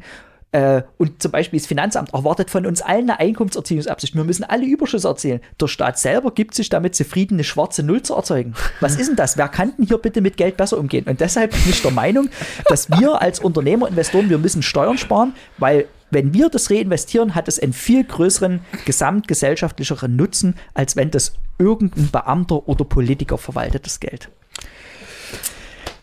[0.52, 4.16] Äh, und zum Beispiel das Finanzamt erwartet von uns allen eine Einkommenserziehungsabsicht.
[4.16, 5.42] Wir müssen alle Überschüsse erzielen.
[5.60, 8.54] Der Staat selber gibt sich damit zufrieden, eine schwarze Null zu erzeugen.
[8.80, 9.36] Was ist denn das?
[9.36, 11.06] Wer kann denn hier bitte mit Geld besser umgehen?
[11.08, 12.30] Und deshalb bin ich der Meinung,
[12.68, 17.48] dass wir als Unternehmer, Investoren, wir müssen Steuern sparen, weil wenn wir das reinvestieren, hat
[17.48, 24.00] es einen viel größeren gesamtgesellschaftlicheren Nutzen, als wenn das irgendein Beamter oder Politiker verwaltet, das
[24.00, 24.30] Geld.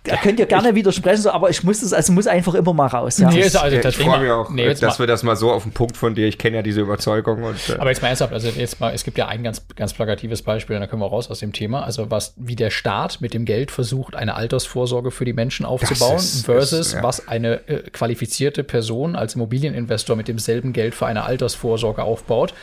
[0.04, 2.86] Da könnt ihr gerne widersprechen, so, aber ich muss das, also muss einfach immer mal
[2.86, 3.18] raus.
[3.18, 3.28] Ja.
[3.30, 5.52] Nee, also ich tatsächlich freue mal- mich auch, nee, dass mal- wir das mal so
[5.52, 7.42] auf den Punkt von dir, ich kenne ja diese Überzeugung.
[7.42, 9.92] Und, äh, Aber jetzt mal ernsthaft, also jetzt mal, es gibt ja ein ganz, ganz
[9.92, 11.82] plakatives Beispiel, und da können wir raus aus dem Thema.
[11.84, 16.16] Also was, wie der Staat mit dem Geld versucht, eine Altersvorsorge für die Menschen aufzubauen,
[16.16, 17.02] ist- versus ist, ja.
[17.02, 22.54] was eine äh, qualifizierte Person als Immobilieninvestor mit demselben Geld für eine Altersvorsorge aufbaut.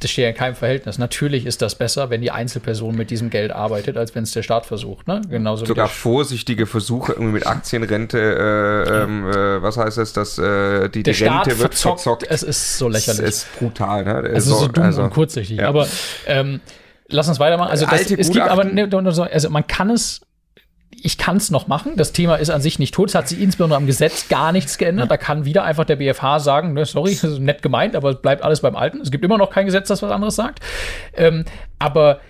[0.00, 0.98] Das steht ja in keinem Verhältnis.
[0.98, 4.42] Natürlich ist das besser, wenn die Einzelperson mit diesem Geld arbeitet, als wenn es der
[4.42, 5.06] Staat versucht.
[5.06, 5.22] Ne?
[5.28, 10.88] Genauso sogar vorsichtige Versuche irgendwie mit Aktienrente, äh, ähm, äh, was heißt das, dass äh,
[10.88, 12.00] die, die der Staat Rente wird verzockt.
[12.00, 12.26] verzockt.
[12.28, 13.26] Es ist so lächerlich.
[13.26, 14.14] ist brutal, ne?
[14.34, 15.58] Also so dumm und kurzsichtig.
[15.58, 15.68] ja.
[15.68, 15.86] Aber
[16.26, 16.60] ähm,
[17.08, 17.70] lass uns weitermachen.
[17.70, 20.20] Also das, es gibt aber ne, so, also man kann es.
[21.00, 21.96] Ich kann es noch machen.
[21.96, 23.08] Das Thema ist an sich nicht tot.
[23.08, 25.10] Es hat sich insbesondere am Gesetz gar nichts geändert.
[25.10, 28.20] Da kann wieder einfach der BFH sagen, ne, sorry, das ist nett gemeint, aber es
[28.22, 29.00] bleibt alles beim Alten.
[29.00, 30.60] Es gibt immer noch kein Gesetz, das was anderes sagt.
[31.14, 31.44] Ähm,
[31.78, 32.20] aber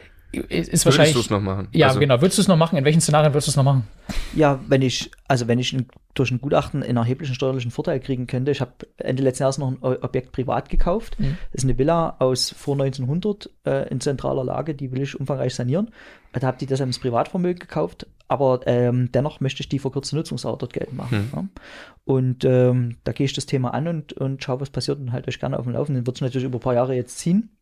[0.48, 1.14] es ist wahrscheinlich.
[1.14, 1.68] Würdest du es noch machen?
[1.72, 2.20] Ja, Also- genau.
[2.22, 2.78] Würdest du es noch machen?
[2.78, 3.86] In welchen Szenarien würdest du es noch machen?
[4.34, 8.26] Ja, wenn ich, also wenn ich ein, durch ein Gutachten einen erheblichen steuerlichen Vorteil kriegen
[8.26, 11.20] könnte, ich habe Ende letzten Jahres noch ein Objekt privat gekauft.
[11.20, 11.36] Mhm.
[11.52, 15.54] Das ist eine Villa aus vor 1900 äh, in zentraler Lage, die will ich umfangreich
[15.54, 15.90] sanieren.
[16.32, 20.56] Da habe ich deshalb ins Privatvermögen gekauft, aber ähm, dennoch möchte ich die verkürzte Nutzungsdauer
[20.56, 21.30] dort geltend machen.
[21.34, 21.44] Ja.
[22.04, 25.28] Und ähm, da gehe ich das Thema an und, und schaue, was passiert und halte
[25.28, 26.06] euch gerne auf dem Laufenden.
[26.06, 27.58] Wird es natürlich über ein paar Jahre jetzt ziehen.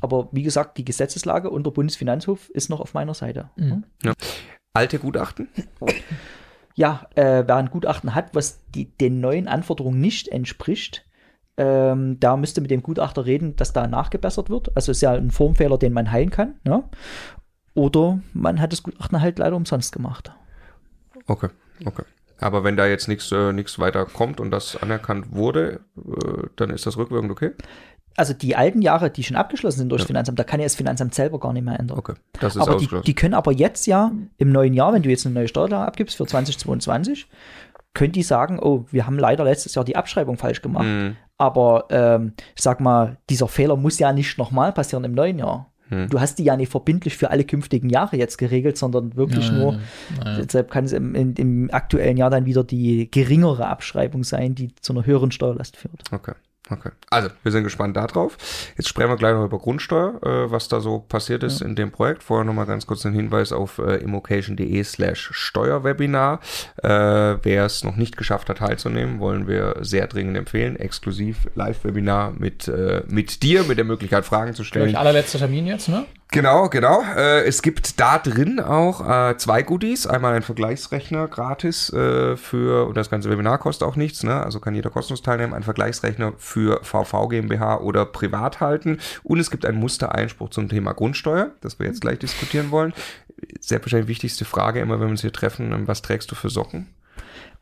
[0.00, 3.50] Aber wie gesagt, die Gesetzeslage unter Bundesfinanzhof ist noch auf meiner Seite.
[3.56, 3.84] Mhm.
[4.72, 5.48] Alte Gutachten?
[6.74, 11.04] ja, äh, wer ein Gutachten hat, was die, den neuen Anforderungen nicht entspricht,
[11.58, 14.74] ähm, da müsste mit dem Gutachter reden, dass da nachgebessert wird.
[14.74, 16.54] Also ist ja ein Formfehler, den man heilen kann.
[16.64, 16.84] Ne?
[17.76, 20.32] Oder man hat das Gutachten halt leider umsonst gemacht.
[21.26, 21.50] Okay,
[21.84, 22.04] okay.
[22.38, 26.70] Aber wenn da jetzt nichts äh, nichts weiter kommt und das anerkannt wurde, äh, dann
[26.70, 27.52] ist das rückwirkend okay?
[28.16, 30.74] Also die alten Jahre, die schon abgeschlossen sind durch das Finanzamt, da kann ja das
[30.74, 31.98] Finanzamt selber gar nicht mehr ändern.
[31.98, 33.04] Okay, das ist aber die, ausgeschlossen.
[33.04, 36.16] die können aber jetzt ja im neuen Jahr, wenn du jetzt eine neue Steuerlage abgibst
[36.16, 37.28] für 2022,
[37.92, 40.86] können die sagen, oh, wir haben leider letztes Jahr die Abschreibung falsch gemacht.
[40.86, 41.16] Mhm.
[41.36, 45.70] Aber ähm, ich sag mal, dieser Fehler muss ja nicht nochmal passieren im neuen Jahr.
[45.88, 46.08] Hm.
[46.08, 49.52] Du hast die ja nicht verbindlich für alle künftigen Jahre jetzt geregelt, sondern wirklich Ja,
[49.52, 50.42] nur, ja, ja.
[50.42, 54.74] deshalb kann es im, im, im aktuellen Jahr dann wieder die geringere Abschreibung sein, die
[54.80, 56.02] zu einer höheren Steuerlast führt.
[56.12, 56.32] Okay.
[56.68, 56.90] Okay.
[57.10, 58.36] Also, wir sind gespannt darauf.
[58.76, 61.66] Jetzt sprechen wir gleich noch über Grundsteuer, äh, was da so passiert ist ja.
[61.66, 62.24] in dem Projekt.
[62.24, 66.40] Vorher nochmal ganz kurz einen Hinweis auf äh, immocation.de slash Steuerwebinar.
[66.82, 70.76] Äh, wer es noch nicht geschafft hat, teilzunehmen, wollen wir sehr dringend empfehlen.
[70.76, 74.86] Exklusiv Live-Webinar mit, äh, mit dir, mit der Möglichkeit, Fragen zu stellen.
[74.86, 76.04] Gleich allerletzter Termin jetzt, ne?
[76.32, 77.02] Genau, genau.
[77.16, 80.06] Äh, es gibt da drin auch äh, zwei Goodies.
[80.06, 84.42] Einmal ein Vergleichsrechner gratis äh, für, und das ganze Webinar kostet auch nichts, ne?
[84.42, 88.98] also kann jeder kostenlos teilnehmen, ein Vergleichsrechner für VV GmbH oder privat halten.
[89.22, 92.92] Und es gibt einen Mustereinspruch zum Thema Grundsteuer, das wir jetzt gleich diskutieren wollen.
[93.60, 96.88] Selbstverständlich wichtigste Frage immer, wenn wir uns hier treffen, was trägst du für Socken?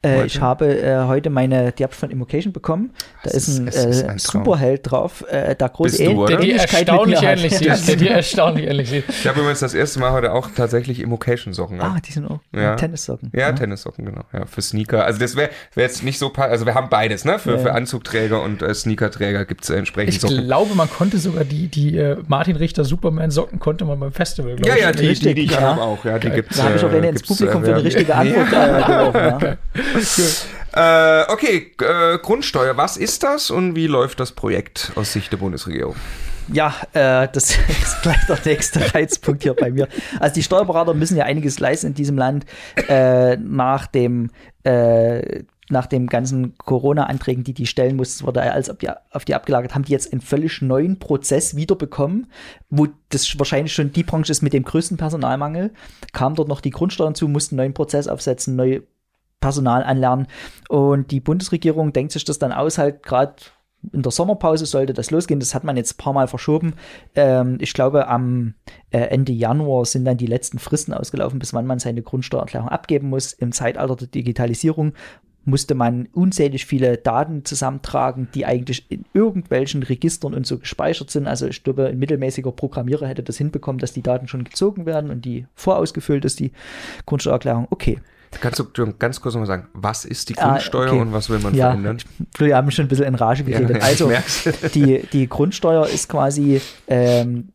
[0.04, 2.90] Äh, ich habe äh, heute meine, die habe ich von Immocation bekommen.
[3.22, 6.36] Da ist, ist ein, ist ein äh, Superheld drauf, äh, da große Bist du, der
[6.38, 7.88] dir erstaunlich ähnlich sieht.
[7.88, 9.08] Der dir erstaunlich ähnlich sieht.
[9.08, 11.80] Ich habe übrigens das erste Mal heute auch tatsächlich Immocation-Socken.
[11.80, 12.76] Ah, die sind auch ja.
[12.76, 13.30] Tennissocken.
[13.32, 14.22] Ja, ja, Tennissocken, genau.
[14.32, 15.04] Ja, für Sneaker.
[15.04, 17.38] Also das wäre wär jetzt nicht so, also wir haben beides, ne?
[17.38, 17.58] Für, ja.
[17.58, 20.38] für Anzugträger und äh, Sneakerträger gibt es äh, entsprechend ich Socken.
[20.38, 24.56] Ich glaube, man konnte sogar die, die äh, Martin Richter Superman-Socken konnte man beim Festival,
[24.64, 26.04] Ja, ja, die, die, die, ich habe auch.
[26.04, 29.58] Ja, die gibt's, da habe ich auch eine ins Publikum für eine richtige Antwort
[30.76, 35.36] Äh, okay, äh, Grundsteuer, was ist das und wie läuft das Projekt aus Sicht der
[35.36, 35.94] Bundesregierung?
[36.52, 39.86] Ja, äh, das ist gleich der nächste Reizpunkt hier bei mir.
[40.18, 42.44] Also die Steuerberater müssen ja einiges leisten in diesem Land
[42.88, 44.30] äh, nach dem
[44.64, 49.34] äh, nach den ganzen Corona-Anträgen, die die stellen mussten, wurde alles auf die, auf die
[49.34, 52.26] abgelagert, haben die jetzt einen völlig neuen Prozess wiederbekommen,
[52.68, 55.72] wo das wahrscheinlich schon die Branche ist mit dem größten Personalmangel.
[56.12, 58.82] Kam dort noch die Grundsteuern zu, mussten einen neuen Prozess aufsetzen, neue
[59.40, 60.26] Personal anlernen.
[60.68, 63.36] Und die Bundesregierung denkt sich das dann aus, halt gerade
[63.92, 65.40] in der Sommerpause sollte das losgehen.
[65.40, 66.74] Das hat man jetzt ein paar Mal verschoben.
[67.14, 68.54] Ähm, ich glaube, am
[68.90, 73.10] äh, Ende Januar sind dann die letzten Fristen ausgelaufen, bis wann man seine Grundsteuererklärung abgeben
[73.10, 73.32] muss.
[73.32, 74.94] Im Zeitalter der Digitalisierung
[75.46, 81.26] musste man unzählig viele Daten zusammentragen, die eigentlich in irgendwelchen Registern und so gespeichert sind.
[81.26, 85.10] Also ich glaube, ein mittelmäßiger Programmierer hätte das hinbekommen, dass die Daten schon gezogen werden
[85.10, 86.52] und die vorausgefüllt ist, die
[87.04, 87.66] Grundsteuererklärung.
[87.70, 88.00] Okay.
[88.40, 91.00] Kannst du ganz kurz nochmal sagen, was ist die Grundsteuer ah, okay.
[91.00, 91.98] und was will man ja, verändern?
[92.38, 93.76] Wir haben schon ein bisschen in Rage geredet.
[93.80, 94.12] Ja, also,
[94.74, 97.48] die, die Grundsteuer ist quasi, ähm,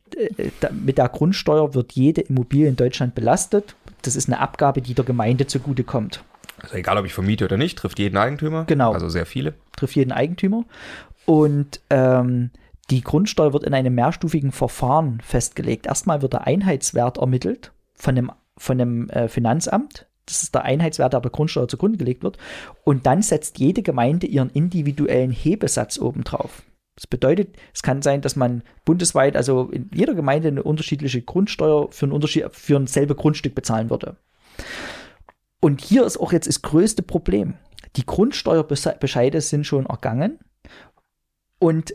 [0.72, 3.76] mit der Grundsteuer wird jede Immobilie in Deutschland belastet.
[4.02, 6.24] Das ist eine Abgabe, die der Gemeinde zugutekommt.
[6.62, 8.66] Also egal, ob ich vermiete oder nicht, trifft jeden Eigentümer.
[8.66, 8.94] Genau.
[8.94, 9.54] Also sehr viele.
[9.76, 10.66] Trifft jeden Eigentümer.
[11.26, 12.52] Und ähm,
[12.90, 15.86] die Grundsteuer wird in einem mehrstufigen Verfahren festgelegt.
[15.86, 21.14] Erstmal wird der Einheitswert ermittelt von dem, von dem äh, Finanzamt das ist der Einheitswert,
[21.14, 22.38] der der Grundsteuer zugrunde gelegt wird.
[22.84, 26.64] Und dann setzt jede Gemeinde ihren individuellen Hebesatz obendrauf.
[26.96, 31.92] Das bedeutet, es kann sein, dass man bundesweit, also in jeder Gemeinde eine unterschiedliche Grundsteuer
[31.92, 34.18] für ein, Unterschied, für ein selbe Grundstück bezahlen würde.
[35.62, 37.56] Und hier ist auch jetzt das größte Problem.
[37.96, 40.40] Die Grundsteuerbescheide sind schon ergangen
[41.58, 41.94] und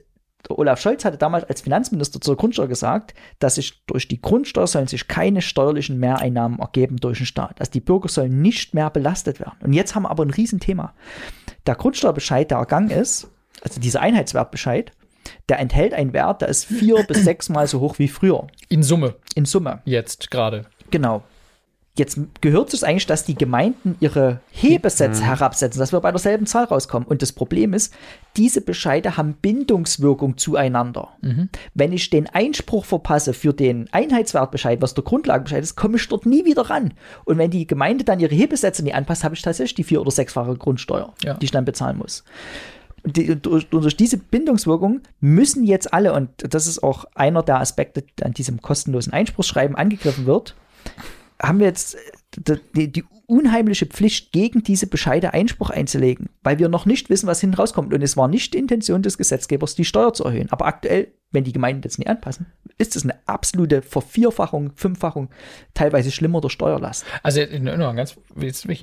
[0.50, 4.86] Olaf Scholz hatte damals als Finanzminister zur Grundsteuer gesagt, dass sich durch die Grundsteuer sollen
[4.86, 7.60] sich keine steuerlichen Mehreinnahmen ergeben durch den Staat.
[7.60, 9.58] Also die Bürger sollen nicht mehr belastet werden.
[9.62, 10.94] Und jetzt haben wir aber ein Riesenthema.
[11.66, 13.28] Der Grundsteuerbescheid, der ergangen ist,
[13.62, 14.92] also dieser Einheitswertbescheid,
[15.48, 18.46] der enthält einen Wert, der ist vier bis sechsmal so hoch wie früher.
[18.68, 19.14] In Summe.
[19.34, 19.80] In Summe.
[19.84, 20.66] Jetzt gerade.
[20.90, 21.22] Genau.
[21.96, 25.26] Jetzt gehört es eigentlich, dass die Gemeinden ihre Hebesätze mhm.
[25.26, 27.06] herabsetzen, dass wir bei derselben Zahl rauskommen.
[27.06, 27.94] Und das Problem ist,
[28.36, 31.10] diese Bescheide haben Bindungswirkung zueinander.
[31.20, 31.50] Mhm.
[31.72, 36.26] Wenn ich den Einspruch verpasse für den Einheitswertbescheid, was der Grundlagenbescheid ist, komme ich dort
[36.26, 36.94] nie wieder ran.
[37.26, 40.10] Und wenn die Gemeinde dann ihre Hebesätze nie anpasst, habe ich tatsächlich die vier- oder
[40.10, 41.34] sechsfache Grundsteuer, ja.
[41.34, 42.24] die ich dann bezahlen muss.
[43.04, 47.60] Und die, durch, durch, diese Bindungswirkung müssen jetzt alle, und das ist auch einer der
[47.60, 50.56] Aspekte, der an diesem kostenlosen Einspruchsschreiben angegriffen wird,
[51.40, 51.96] haben wir jetzt
[52.46, 57.26] äh, die, die, unheimliche Pflicht, gegen diese Bescheide Einspruch einzulegen, weil wir noch nicht wissen,
[57.26, 57.92] was hinten rauskommt.
[57.94, 60.50] Und es war nicht die Intention des Gesetzgebers, die Steuer zu erhöhen.
[60.52, 65.30] Aber aktuell, wenn die Gemeinden jetzt nicht anpassen, ist es eine absolute Vervierfachung, Fünffachung,
[65.74, 67.04] teilweise schlimmer der Steuerlast.
[67.22, 68.16] Also in Erinnerung, ganz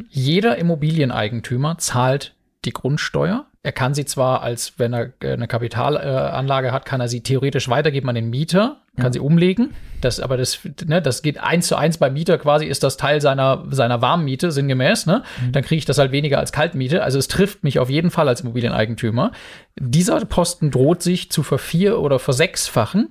[0.10, 3.46] jeder Immobilieneigentümer zahlt die Grundsteuer.
[3.64, 7.70] Er kann sie zwar als, wenn er äh, eine Kapitalanlage hat, kann er sie theoretisch
[7.70, 9.14] weitergeben an den Mieter, kann ja.
[9.14, 9.74] sie umlegen.
[10.02, 13.22] Das, aber das, ne, das geht eins zu eins beim Mieter quasi, ist das Teil
[13.22, 15.24] seiner, seiner Warmmiete, sinngemäß, ne?
[15.46, 15.52] Mhm.
[15.52, 17.04] Dann kriege ich das halt weniger als Kaltmiete.
[17.04, 19.32] Also es trifft mich auf jeden Fall als Immobilieneigentümer.
[19.80, 23.10] Dieser Posten droht sich zu vervier- oder versechsfachen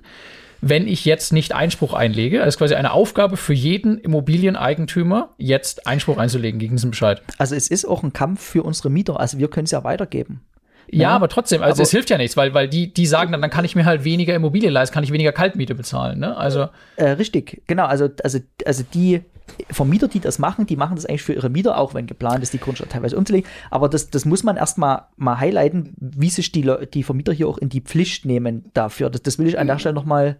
[0.61, 2.39] wenn ich jetzt nicht Einspruch einlege.
[2.39, 7.21] Das ist quasi eine Aufgabe für jeden Immobilieneigentümer, jetzt Einspruch einzulegen gegen diesen Bescheid.
[7.37, 9.19] Also es ist auch ein Kampf für unsere Mieter.
[9.19, 10.41] Also wir können es ja weitergeben.
[10.89, 13.41] Ja, ja, aber trotzdem, also es hilft ja nichts, weil, weil die, die sagen dann,
[13.41, 16.19] dann kann ich mir halt weniger Immobilien leisten, kann ich weniger Kaltmiete bezahlen.
[16.19, 16.35] Ne?
[16.35, 17.85] Also äh, richtig, genau.
[17.85, 19.21] Also, also, also die
[19.69, 22.53] Vermieter, die das machen, die machen das eigentlich für ihre Mieter, auch wenn geplant ist,
[22.53, 23.49] die Grundstücke teilweise umzulegen.
[23.69, 27.57] Aber das, das muss man erstmal mal highlighten, wie sich die, die Vermieter hier auch
[27.57, 29.09] in die Pflicht nehmen dafür.
[29.09, 30.37] Das, das will ich an der Stelle nochmal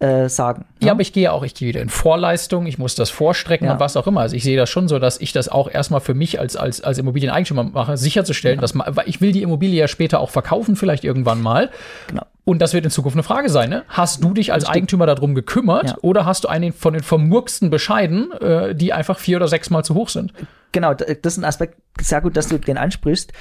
[0.00, 0.64] äh, sagen.
[0.80, 3.66] Ja, ja, aber ich gehe auch, ich gehe wieder in Vorleistung, ich muss das vorstrecken
[3.66, 3.72] ja.
[3.72, 4.20] und was auch immer.
[4.20, 6.80] Also ich sehe das schon so, dass ich das auch erstmal für mich als, als,
[6.80, 8.60] als Immobilieneigentümer mache, sicherzustellen, ja.
[8.60, 11.70] dass man, weil ich will die Immobilie ja später auch verkaufen, vielleicht irgendwann mal.
[12.06, 12.22] Genau.
[12.44, 13.68] Und das wird in Zukunft eine Frage sein.
[13.68, 13.82] Ne?
[13.88, 15.96] Hast du dich als Eigentümer darum gekümmert ja.
[16.00, 19.82] oder hast du einen von den vermurksten Bescheiden, äh, die einfach vier oder sechs Mal
[19.82, 20.32] zu hoch sind?
[20.72, 23.32] Genau, das ist ein Aspekt, sehr gut, dass du den ansprichst.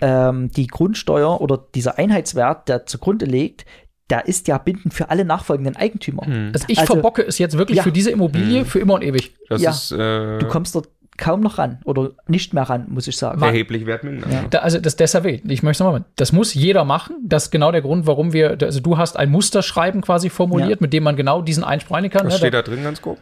[0.00, 3.66] Ähm, die Grundsteuer oder dieser Einheitswert, der zugrunde liegt,
[4.08, 6.26] da ist ja bindend für alle nachfolgenden Eigentümer.
[6.26, 6.50] Hm.
[6.52, 7.82] Also ich also, verbocke es jetzt wirklich ja.
[7.82, 8.66] für diese Immobilie hm.
[8.66, 9.34] für immer und ewig.
[9.48, 13.06] Das ja, ist, äh, du kommst dort kaum noch ran oder nicht mehr ran, muss
[13.08, 13.42] ich sagen.
[13.42, 14.28] Erheblich wertminder.
[14.30, 14.44] Ja.
[14.50, 17.16] Da, also das deshalb, ich möchte nochmal, das muss jeder machen.
[17.22, 20.76] Das ist genau der Grund, warum wir, also du hast ein Musterschreiben quasi formuliert, ja.
[20.80, 22.26] mit dem man genau diesen Einspruch kann.
[22.26, 22.38] Was ne?
[22.38, 23.18] steht da drin ganz grob?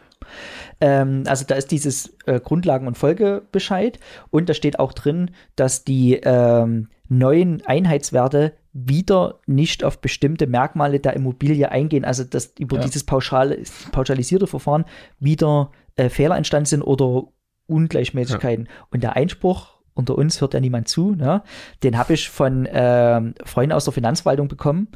[0.81, 5.85] Ähm, also da ist dieses äh, Grundlagen- und Folgebescheid und da steht auch drin, dass
[5.85, 12.77] die ähm, neuen Einheitswerte wieder nicht auf bestimmte Merkmale der Immobilie eingehen, also dass über
[12.77, 12.83] ja.
[12.83, 13.57] dieses pauschal,
[13.91, 14.85] pauschalisierte Verfahren
[15.19, 17.23] wieder äh, Fehler entstanden sind oder
[17.67, 18.65] Ungleichmäßigkeiten.
[18.65, 18.71] Ja.
[18.91, 21.41] Und der Einspruch unter uns hört ja niemand zu, ne?
[21.83, 24.89] den habe ich von äh, Freunden aus der Finanzverwaltung bekommen.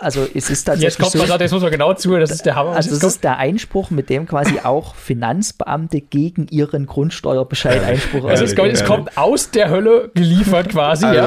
[0.00, 2.30] Also es ist tatsächlich Jetzt kommt man so, da, jetzt muss man genau zu, das
[2.30, 2.72] ist der Hammer.
[2.72, 8.44] Also das ist der Einspruch, mit dem quasi auch Finanzbeamte gegen ihren Grundsteuerbescheid Einspruch Also
[8.44, 11.20] es, kommt, es kommt aus der Hölle geliefert quasi, also,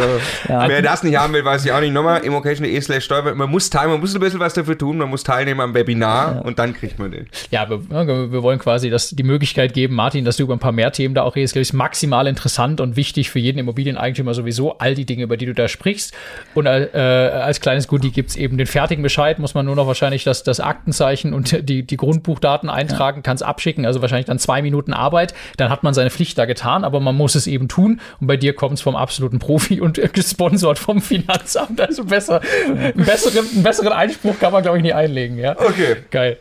[0.50, 0.64] ja.
[0.64, 0.68] ja.
[0.68, 1.94] Wer das nicht haben will, weiß ich auch nicht.
[1.94, 3.36] Nochmal, immocation.de slash Steuer.
[3.36, 6.36] Man muss teilnehmen, man muss ein bisschen was dafür tun, man muss teilnehmen am Webinar
[6.36, 6.42] ja.
[6.42, 7.28] und dann kriegt man den.
[7.52, 10.72] Ja, wir, wir wollen quasi das, die Möglichkeit geben, Martin, dass du über ein paar
[10.72, 11.54] mehr Themen da auch redest.
[11.54, 15.38] Glaube ich, ist maximal interessant und wichtig für jeden Immobilieneigentümer sowieso, all die Dinge, über
[15.38, 16.14] die du da sprichst.
[16.56, 19.76] Und äh, als kleines Goodie gibt es eben den den fertigen Bescheid muss man nur
[19.76, 23.22] noch wahrscheinlich das, das Aktenzeichen und die, die Grundbuchdaten eintragen, ja.
[23.22, 25.34] kann es abschicken, also wahrscheinlich dann zwei Minuten Arbeit.
[25.58, 28.00] Dann hat man seine Pflicht da getan, aber man muss es eben tun.
[28.22, 31.82] Und bei dir kommt es vom absoluten Profi und gesponsert vom Finanzamt.
[31.82, 35.38] Also besser, einen, besseren, einen besseren Einspruch kann man, glaube ich, nicht einlegen.
[35.38, 35.60] Ja?
[35.60, 35.98] Okay.
[36.10, 36.38] Geil.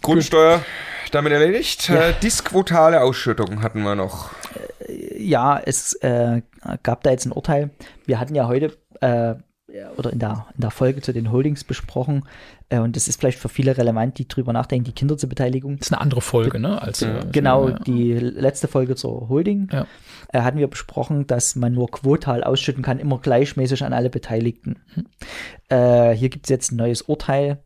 [0.00, 0.62] Grundsteuer
[1.10, 1.88] damit erledigt.
[1.88, 2.08] Ja.
[2.08, 4.30] Äh, disquotale Ausschüttung hatten wir noch.
[5.18, 6.40] Ja, es äh,
[6.82, 7.70] gab da jetzt ein Urteil.
[8.06, 9.34] Wir hatten ja heute äh,
[9.98, 12.24] oder in der, in der Folge zu den Holdings besprochen.
[12.68, 15.78] Äh, und das ist vielleicht für viele relevant, die drüber nachdenken, die Kinder zur Beteiligung.
[15.78, 16.80] Das ist eine andere Folge, ne?
[16.80, 17.78] Als, äh, genau, ja.
[17.80, 19.86] die letzte Folge zur Holding ja.
[20.32, 24.78] äh, hatten wir besprochen, dass man nur quotal ausschütten kann, immer gleichmäßig an alle Beteiligten.
[24.94, 25.06] Mhm.
[25.68, 27.62] Äh, hier gibt es jetzt ein neues Urteil,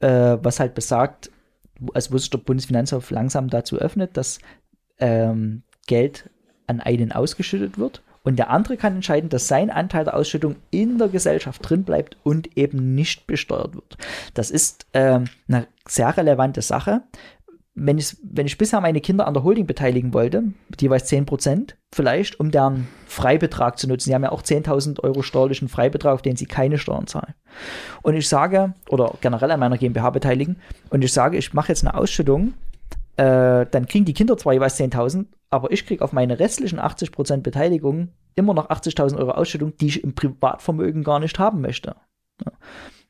[0.00, 1.30] äh, was halt besagt,
[1.92, 4.38] also wo sich der Bundesfinanzhof langsam dazu öffnet, dass
[4.98, 6.30] ähm, Geld
[6.66, 10.98] an einen ausgeschüttet wird und der andere kann entscheiden, dass sein Anteil der Ausschüttung in
[10.98, 13.98] der Gesellschaft drin bleibt und eben nicht besteuert wird.
[14.32, 17.02] Das ist äh, eine sehr relevante Sache.
[17.76, 20.44] Wenn ich, wenn ich bisher meine Kinder an der Holding beteiligen wollte,
[20.80, 24.08] jeweils 10 Prozent, vielleicht, um deren Freibetrag zu nutzen.
[24.08, 27.34] Sie haben ja auch 10.000 Euro steuerlichen Freibetrag, auf den sie keine Steuern zahlen.
[28.02, 30.56] Und ich sage, oder generell an meiner GmbH beteiligen,
[30.90, 32.54] und ich sage, ich mache jetzt eine Ausschüttung,
[33.16, 37.38] äh, dann kriegen die Kinder zwar jeweils 10.000, aber ich kriege auf meine restlichen 80%
[37.38, 41.94] Beteiligung immer noch 80.000 Euro Ausschüttung, die ich im Privatvermögen gar nicht haben möchte.
[42.44, 42.52] Ja.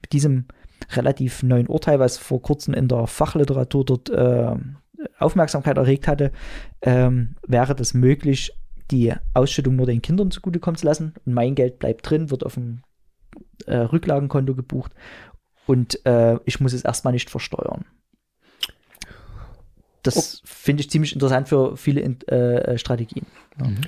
[0.03, 0.47] Mit diesem
[0.91, 4.55] relativ neuen Urteil, was vor kurzem in der Fachliteratur dort äh,
[5.19, 6.33] Aufmerksamkeit erregt hatte,
[6.83, 8.53] ähm, wäre das möglich,
[8.91, 12.55] die Ausschüttung nur den Kindern zugutekommen zu lassen und mein Geld bleibt drin, wird auf
[12.55, 12.83] dem
[13.65, 14.93] äh, Rücklagenkonto gebucht
[15.67, 17.87] und äh, ich muss es erstmal nicht versteuern
[20.07, 20.47] das oh.
[20.47, 23.27] finde ich ziemlich interessant für viele äh, Strategien.
[23.59, 23.67] Ja.
[23.67, 23.81] Mhm.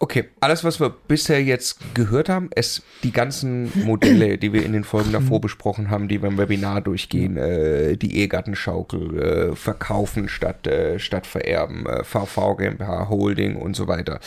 [0.00, 4.72] Okay, alles, was wir bisher jetzt gehört haben, es die ganzen Modelle, die wir in
[4.72, 10.28] den Folgen davor besprochen haben, die wir im Webinar durchgehen, äh, die Ehegattenschaukel, äh, verkaufen
[10.28, 14.20] statt, äh, statt vererben, VV äh, GmbH, Holding und so weiter.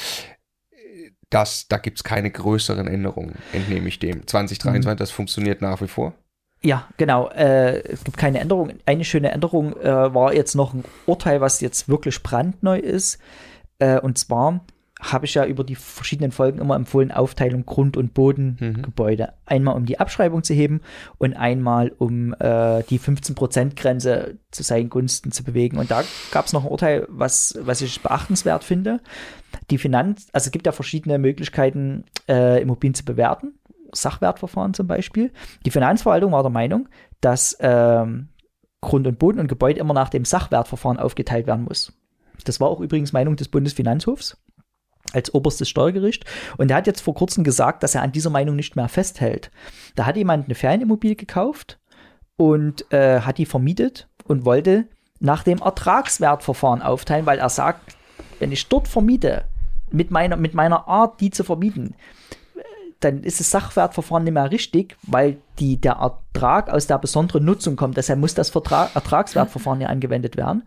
[1.29, 4.25] Das, da gibt es keine größeren Änderungen, entnehme ich dem.
[4.25, 4.97] 2023, mhm.
[4.97, 6.13] das funktioniert nach wie vor.
[6.61, 7.29] Ja, genau.
[7.29, 8.73] Äh, es gibt keine Änderung.
[8.85, 13.19] Eine schöne Änderung äh, war jetzt noch ein Urteil, was jetzt wirklich brandneu ist.
[13.79, 14.61] Äh, und zwar
[14.99, 19.23] habe ich ja über die verschiedenen Folgen immer empfohlen, Aufteilung Grund- und Bodengebäude.
[19.23, 19.29] Mhm.
[19.45, 20.81] Einmal um die Abschreibung zu heben
[21.17, 25.77] und einmal um äh, die 15%-Grenze zu seinen Gunsten zu bewegen.
[25.77, 28.99] Und da gab es noch ein Urteil, was, was ich beachtenswert finde.
[29.69, 33.56] Die Finanz, also es gibt ja verschiedene Möglichkeiten, äh, Immobilien zu bewerten.
[33.91, 35.31] Sachwertverfahren zum Beispiel.
[35.65, 36.89] Die Finanzverwaltung war der Meinung,
[37.21, 38.29] dass ähm,
[38.81, 41.93] Grund und Boden und Gebäude immer nach dem Sachwertverfahren aufgeteilt werden muss.
[42.45, 44.37] Das war auch übrigens Meinung des Bundesfinanzhofs
[45.13, 46.25] als oberstes Steuergericht.
[46.57, 49.51] Und er hat jetzt vor kurzem gesagt, dass er an dieser Meinung nicht mehr festhält.
[49.95, 51.79] Da hat jemand eine Ferienimmobilie gekauft
[52.35, 54.87] und äh, hat die vermietet und wollte
[55.19, 57.95] nach dem Ertragswertverfahren aufteilen, weil er sagt,
[58.39, 59.45] wenn ich dort vermiete,
[59.89, 61.95] mit meiner, mit meiner Art, die zu vermieten,
[62.99, 67.75] dann ist das Sachwertverfahren nicht mehr richtig, weil die, der Ertrag aus der besonderen Nutzung
[67.75, 67.97] kommt.
[67.97, 70.63] Deshalb muss das Vertrag, Ertragswertverfahren ja angewendet werden.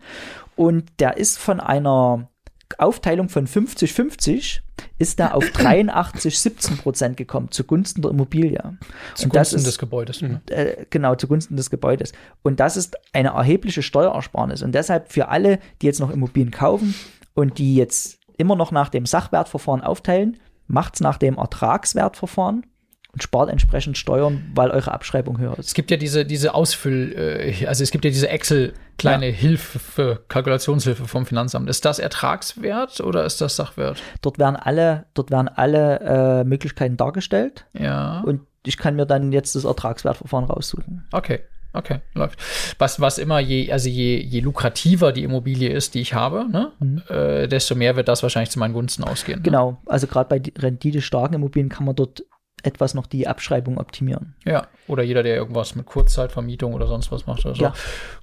[0.55, 2.29] Und der ist von einer
[2.77, 4.61] Aufteilung von 50-50
[4.97, 8.77] ist da auf 83, 17 Prozent gekommen, zugunsten der Immobilie.
[9.15, 10.21] Zugunsten ist, des Gebäudes.
[10.21, 10.39] Mhm.
[10.49, 12.13] Äh, genau, zugunsten des Gebäudes.
[12.43, 14.61] Und das ist eine erhebliche Steuerersparnis.
[14.61, 16.95] Und deshalb für alle, die jetzt noch Immobilien kaufen
[17.33, 20.37] und die jetzt immer noch nach dem Sachwertverfahren aufteilen,
[20.71, 22.65] macht es nach dem Ertragswertverfahren
[23.13, 25.67] und spart entsprechend Steuern, weil eure Abschreibung höher ist.
[25.67, 29.33] Es gibt ja diese, diese Ausfüll, äh, also es gibt ja diese Excel kleine ja.
[29.33, 31.69] Hilfe, Kalkulationshilfe vom Finanzamt.
[31.69, 34.01] Ist das Ertragswert oder ist das Sachwert?
[34.21, 37.65] Dort werden alle, dort werden alle äh, Möglichkeiten dargestellt.
[37.73, 38.21] Ja.
[38.21, 41.05] Und ich kann mir dann jetzt das Ertragswertverfahren raussuchen.
[41.11, 41.41] Okay.
[41.73, 42.39] Okay, läuft.
[42.79, 46.71] Was, was immer je, also je, je lukrativer die Immobilie ist, die ich habe, ne,
[46.79, 47.01] mhm.
[47.09, 49.39] äh, desto mehr wird das wahrscheinlich zu meinen Gunsten ausgehen.
[49.39, 49.43] Ne?
[49.43, 52.23] Genau, also gerade bei renditestarken Immobilien kann man dort
[52.63, 54.35] etwas noch die Abschreibung optimieren.
[54.45, 57.45] Ja, oder jeder, der irgendwas mit Kurzzeitvermietung oder sonst was macht.
[57.45, 57.63] Oder so.
[57.63, 57.73] Ja.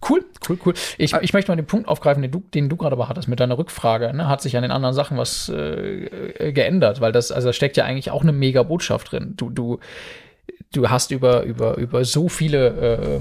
[0.09, 0.75] Cool, cool, cool.
[0.97, 3.41] Ich, ich möchte mal den Punkt aufgreifen, den du, den du gerade aber hattest mit
[3.41, 4.15] deiner Rückfrage.
[4.15, 4.29] Ne?
[4.29, 7.01] Hat sich an den anderen Sachen was äh, geändert?
[7.01, 9.35] Weil das, also da steckt ja eigentlich auch eine mega Botschaft drin.
[9.37, 9.79] Du, du,
[10.73, 13.21] du hast über, über, über so viele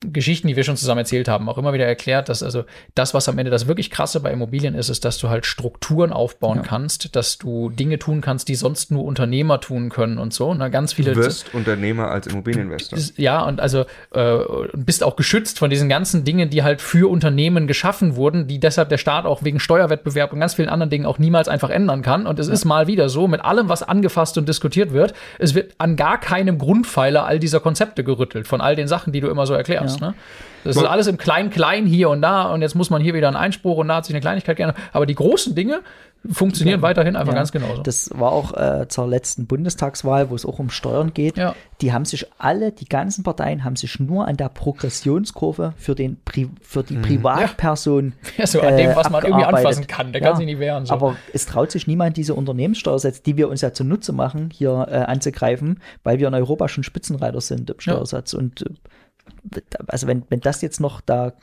[0.00, 2.64] Geschichten, die wir schon zusammen erzählt haben, auch immer wieder erklärt, dass also
[2.94, 6.12] das, was am Ende das wirklich krasse bei Immobilien ist, ist, dass du halt Strukturen
[6.12, 6.62] aufbauen ja.
[6.62, 10.54] kannst, dass du Dinge tun kannst, die sonst nur Unternehmer tun können und so.
[10.54, 11.12] Na, ganz viele.
[11.12, 12.98] Du wirst Unternehmer als Immobilieninvestor.
[13.16, 14.38] Ja, und also äh,
[14.74, 18.90] bist auch geschützt von diesen ganzen Dingen, die halt für Unternehmen geschaffen wurden, die deshalb
[18.90, 22.26] der Staat auch wegen Steuerwettbewerb und ganz vielen anderen Dingen auch niemals einfach ändern kann.
[22.26, 22.52] Und es ja.
[22.52, 26.18] ist mal wieder so, mit allem, was angefasst und diskutiert wird, es wird an gar
[26.18, 30.00] keinem Grundpfeiler all dieser Konzepte gerüttelt, von all den Sachen, die du immer so erklärst.
[30.00, 30.08] Ja.
[30.08, 30.14] Ne?
[30.64, 33.36] Das ist alles im Klein-Klein hier und da und jetzt muss man hier wieder einen
[33.36, 34.76] Einspruch und da hat sich eine Kleinigkeit geändert.
[34.92, 35.80] Aber die großen Dinge
[36.28, 36.82] funktionieren ja.
[36.82, 37.38] weiterhin einfach ja.
[37.38, 37.82] ganz genauso.
[37.82, 41.38] Das war auch äh, zur letzten Bundestagswahl, wo es auch um Steuern geht.
[41.38, 41.54] Ja.
[41.80, 46.20] Die haben sich alle, die ganzen Parteien haben sich nur an der Progressionskurve für, den
[46.22, 47.02] Pri für die mhm.
[47.02, 48.12] Privatperson.
[48.36, 50.12] Ja, so an dem, was man irgendwie anfassen kann.
[50.12, 50.84] Der kann sich nicht wehren.
[50.84, 50.92] So.
[50.92, 54.96] Aber es traut sich niemand, diese Unternehmenssteuersätze, die wir uns ja zunutze machen, hier äh,
[54.96, 58.34] anzugreifen, weil wir in Europa schon Spitzenreiter sind im Steuersatz.
[58.34, 58.66] Und äh,
[59.86, 61.34] also wenn, wenn das jetzt noch da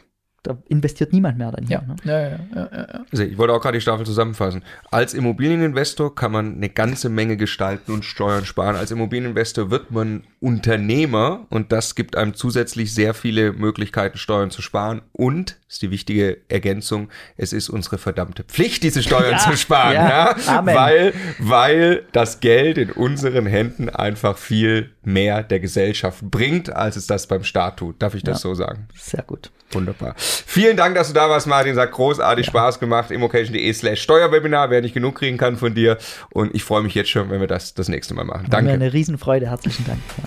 [0.44, 1.82] da investiert niemand mehr dann hier.
[1.82, 1.88] Ja.
[1.88, 1.96] Ne?
[2.04, 4.64] Ja, ja, ja, ja, Also ich wollte auch gerade die Staffel zusammenfassen.
[4.92, 8.76] Als Immobilieninvestor kann man eine ganze Menge gestalten und Steuern sparen.
[8.76, 14.62] Als Immobilieninvestor wird man Unternehmer und das gibt einem zusätzlich sehr viele Möglichkeiten, Steuern zu
[14.62, 15.02] sparen.
[15.12, 19.96] Und, ist die wichtige Ergänzung, es ist unsere verdammte Pflicht, diese Steuern ja, zu sparen.
[19.96, 20.66] Ja, ja?
[20.66, 27.08] Weil, weil das Geld in unseren Händen einfach viel mehr der Gesellschaft bringt, als es
[27.08, 28.02] das beim Staat tut.
[28.02, 28.88] Darf ich das so sagen?
[28.96, 29.52] Sehr gut.
[29.72, 30.16] Wunderbar.
[30.46, 31.78] Vielen Dank, dass du da warst, Martin.
[31.78, 32.46] Hat großartig.
[32.46, 33.12] Spaß gemacht.
[33.12, 35.98] Immocation.de slash Steuerwebinar, wer nicht genug kriegen kann von dir.
[36.30, 38.48] Und ich freue mich jetzt schon, wenn wir das das nächste Mal machen.
[38.50, 38.68] Danke.
[38.68, 39.50] Mir eine Riesenfreude.
[39.50, 40.00] Herzlichen Dank.
[40.18, 40.24] Ja.